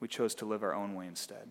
we 0.00 0.08
chose 0.08 0.34
to 0.36 0.46
live 0.46 0.62
our 0.62 0.74
own 0.74 0.94
way 0.94 1.06
instead. 1.06 1.48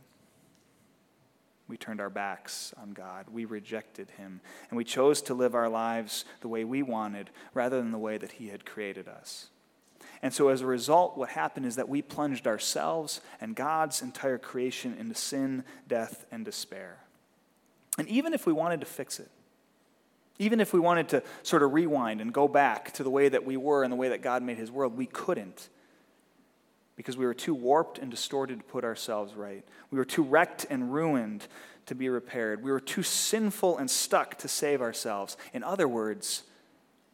We 1.69 1.77
turned 1.77 2.01
our 2.01 2.09
backs 2.09 2.73
on 2.81 2.93
God. 2.93 3.27
We 3.31 3.45
rejected 3.45 4.09
Him. 4.17 4.41
And 4.69 4.77
we 4.77 4.83
chose 4.83 5.21
to 5.23 5.35
live 5.35 5.53
our 5.53 5.69
lives 5.69 6.25
the 6.41 6.47
way 6.47 6.63
we 6.63 6.81
wanted 6.81 7.29
rather 7.53 7.77
than 7.77 7.91
the 7.91 7.99
way 7.99 8.17
that 8.17 8.33
He 8.33 8.47
had 8.47 8.65
created 8.65 9.07
us. 9.07 9.49
And 10.23 10.33
so, 10.33 10.49
as 10.49 10.61
a 10.61 10.65
result, 10.65 11.15
what 11.15 11.29
happened 11.29 11.67
is 11.67 11.75
that 11.75 11.87
we 11.87 12.01
plunged 12.01 12.47
ourselves 12.47 13.21
and 13.39 13.55
God's 13.55 14.01
entire 14.01 14.39
creation 14.39 14.95
into 14.99 15.13
sin, 15.13 15.63
death, 15.87 16.25
and 16.31 16.43
despair. 16.43 16.97
And 17.97 18.07
even 18.07 18.33
if 18.33 18.47
we 18.47 18.51
wanted 18.51 18.79
to 18.79 18.85
fix 18.85 19.19
it, 19.19 19.29
even 20.39 20.59
if 20.59 20.73
we 20.73 20.79
wanted 20.79 21.09
to 21.09 21.23
sort 21.43 21.63
of 21.63 21.73
rewind 21.73 22.19
and 22.19 22.33
go 22.33 22.47
back 22.47 22.93
to 22.93 23.03
the 23.03 23.09
way 23.09 23.29
that 23.29 23.45
we 23.45 23.57
were 23.57 23.83
and 23.83 23.91
the 23.91 23.97
way 23.97 24.09
that 24.09 24.21
God 24.21 24.41
made 24.41 24.57
His 24.57 24.71
world, 24.71 24.97
we 24.97 25.05
couldn't 25.05 25.69
because 26.99 27.15
we 27.15 27.25
were 27.25 27.33
too 27.33 27.55
warped 27.55 27.97
and 27.97 28.11
distorted 28.11 28.57
to 28.57 28.65
put 28.65 28.83
ourselves 28.83 29.33
right. 29.33 29.63
We 29.89 29.97
were 29.97 30.03
too 30.03 30.21
wrecked 30.21 30.65
and 30.69 30.93
ruined 30.93 31.47
to 31.85 31.95
be 31.95 32.09
repaired. 32.09 32.61
We 32.61 32.71
were 32.71 32.81
too 32.81 33.03
sinful 33.03 33.77
and 33.77 33.89
stuck 33.89 34.37
to 34.39 34.49
save 34.49 34.81
ourselves. 34.81 35.37
In 35.53 35.63
other 35.63 35.87
words, 35.87 36.43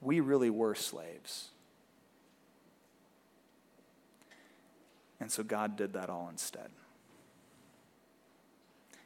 we 0.01 0.21
really 0.21 0.49
were 0.49 0.73
slaves. 0.73 1.49
And 5.19 5.31
so 5.31 5.43
God 5.43 5.77
did 5.77 5.93
that 5.93 6.09
all 6.09 6.29
instead. 6.31 6.71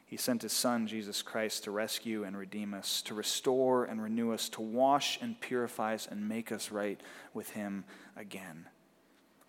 He 0.06 0.16
sent 0.16 0.40
his 0.40 0.54
son, 0.54 0.86
Jesus 0.86 1.20
Christ, 1.20 1.64
to 1.64 1.70
rescue 1.70 2.24
and 2.24 2.34
redeem 2.34 2.72
us, 2.72 3.02
to 3.02 3.12
restore 3.12 3.84
and 3.84 4.02
renew 4.02 4.32
us, 4.32 4.48
to 4.48 4.62
wash 4.62 5.18
and 5.20 5.38
purify 5.42 5.92
us 5.92 6.08
and 6.10 6.26
make 6.26 6.50
us 6.50 6.70
right 6.70 6.98
with 7.34 7.50
him 7.50 7.84
again. 8.16 8.64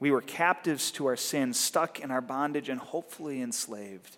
We 0.02 0.10
were 0.10 0.22
captives 0.22 0.90
to 0.94 1.06
our 1.06 1.16
sin, 1.16 1.54
stuck 1.54 2.00
in 2.00 2.10
our 2.10 2.22
bondage, 2.22 2.70
and 2.70 2.82
hopefully 2.82 3.40
enslaved. 3.40 4.18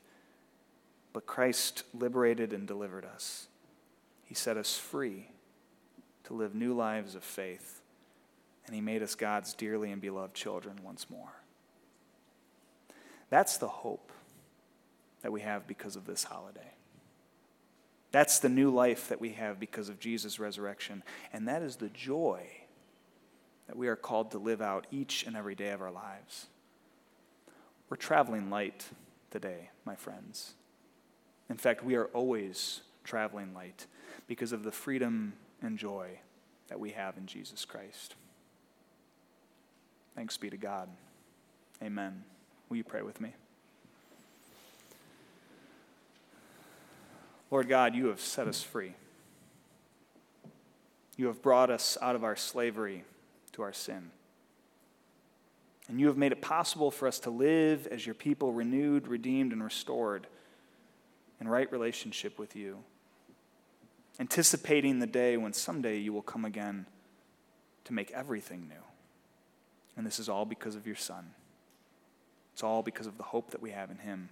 But 1.11 1.25
Christ 1.25 1.83
liberated 1.93 2.53
and 2.53 2.65
delivered 2.65 3.03
us. 3.03 3.47
He 4.23 4.33
set 4.33 4.55
us 4.55 4.77
free 4.77 5.27
to 6.23 6.33
live 6.33 6.55
new 6.55 6.73
lives 6.73 7.15
of 7.15 7.23
faith, 7.23 7.81
and 8.65 8.73
He 8.73 8.79
made 8.79 9.03
us 9.03 9.13
God's 9.13 9.53
dearly 9.53 9.91
and 9.91 10.01
beloved 10.01 10.33
children 10.33 10.79
once 10.81 11.09
more. 11.09 11.33
That's 13.29 13.57
the 13.57 13.67
hope 13.67 14.09
that 15.21 15.33
we 15.33 15.41
have 15.41 15.67
because 15.67 15.97
of 15.97 16.05
this 16.05 16.23
holiday. 16.23 16.71
That's 18.13 18.39
the 18.39 18.47
new 18.47 18.69
life 18.69 19.09
that 19.09 19.19
we 19.19 19.31
have 19.31 19.59
because 19.59 19.89
of 19.89 19.99
Jesus' 19.99 20.39
resurrection, 20.39 21.03
and 21.33 21.45
that 21.49 21.61
is 21.61 21.75
the 21.75 21.89
joy 21.89 22.62
that 23.67 23.77
we 23.77 23.87
are 23.87 23.95
called 23.95 24.31
to 24.31 24.37
live 24.37 24.61
out 24.61 24.87
each 24.91 25.25
and 25.25 25.35
every 25.35 25.55
day 25.55 25.69
of 25.69 25.81
our 25.81 25.91
lives. 25.91 26.47
We're 27.89 27.97
traveling 27.97 28.49
light 28.49 28.87
today, 29.31 29.69
my 29.85 29.95
friends. 29.95 30.53
In 31.49 31.57
fact, 31.57 31.83
we 31.83 31.95
are 31.95 32.05
always 32.05 32.81
traveling 33.03 33.53
light 33.53 33.85
because 34.27 34.51
of 34.51 34.63
the 34.63 34.71
freedom 34.71 35.33
and 35.61 35.77
joy 35.77 36.19
that 36.67 36.79
we 36.79 36.91
have 36.91 37.17
in 37.17 37.25
Jesus 37.25 37.65
Christ. 37.65 38.15
Thanks 40.15 40.37
be 40.37 40.49
to 40.49 40.57
God. 40.57 40.89
Amen. 41.81 42.23
Will 42.69 42.77
you 42.77 42.83
pray 42.83 43.01
with 43.01 43.19
me? 43.19 43.33
Lord 47.51 47.69
God, 47.69 47.93
you 47.93 48.07
have 48.07 48.19
set 48.19 48.47
us 48.47 48.63
free. 48.63 48.93
You 51.17 51.27
have 51.27 51.41
brought 51.41 51.69
us 51.69 51.97
out 52.01 52.15
of 52.15 52.23
our 52.23 52.35
slavery 52.35 53.03
to 53.53 53.61
our 53.61 53.73
sin. 53.73 54.11
And 55.87 55.99
you 55.99 56.07
have 56.07 56.17
made 56.17 56.31
it 56.31 56.41
possible 56.41 56.91
for 56.91 57.07
us 57.07 57.19
to 57.19 57.29
live 57.29 57.87
as 57.87 58.05
your 58.05 58.15
people, 58.15 58.53
renewed, 58.53 59.07
redeemed, 59.07 59.51
and 59.51 59.63
restored 59.63 60.27
in 61.41 61.47
right 61.47 61.69
relationship 61.71 62.39
with 62.39 62.55
you, 62.55 62.79
anticipating 64.19 64.99
the 64.99 65.07
day 65.07 65.35
when 65.35 65.51
someday 65.51 65.97
you 65.97 66.13
will 66.13 66.21
come 66.21 66.45
again 66.45 66.85
to 67.83 67.93
make 67.93 68.11
everything 68.11 68.67
new. 68.69 68.83
And 69.97 70.05
this 70.05 70.19
is 70.19 70.29
all 70.29 70.45
because 70.45 70.75
of 70.75 70.87
your 70.87 70.95
Son. 70.95 71.31
It's 72.53 72.63
all 72.63 72.81
because 72.81 73.07
of 73.07 73.17
the 73.17 73.23
hope 73.23 73.51
that 73.51 73.61
we 73.61 73.71
have 73.71 73.91
in 73.91 73.97
Him. 73.97 74.29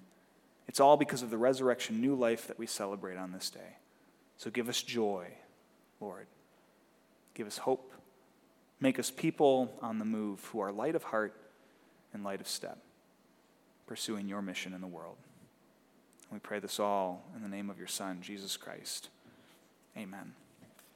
It's 0.67 0.79
all 0.79 0.95
because 0.95 1.21
of 1.21 1.31
the 1.31 1.37
resurrection, 1.37 1.99
new 1.99 2.15
life 2.15 2.47
that 2.47 2.57
we 2.57 2.65
celebrate 2.65 3.17
on 3.17 3.31
this 3.31 3.49
day. 3.49 3.77
So 4.37 4.49
give 4.49 4.69
us 4.69 4.81
joy, 4.81 5.27
Lord. 5.99 6.27
Give 7.33 7.45
us 7.45 7.57
hope. 7.57 7.90
Make 8.81 8.97
us 8.97 9.11
people 9.11 9.77
on 9.81 9.99
the 9.99 10.05
move 10.05 10.43
who 10.45 10.59
are 10.59 10.71
light 10.71 10.95
of 10.95 11.03
heart 11.03 11.35
and 12.13 12.23
light 12.23 12.41
of 12.41 12.47
step, 12.47 12.79
pursuing 13.85 14.27
your 14.27 14.41
mission 14.41 14.73
in 14.73 14.81
the 14.81 14.87
world. 14.87 15.17
We 16.31 16.39
pray 16.39 16.59
this 16.59 16.79
all 16.79 17.23
in 17.35 17.43
the 17.43 17.47
name 17.47 17.69
of 17.69 17.77
your 17.77 17.87
Son, 17.87 18.19
Jesus 18.21 18.57
Christ. 18.57 19.09
Amen. 19.95 20.33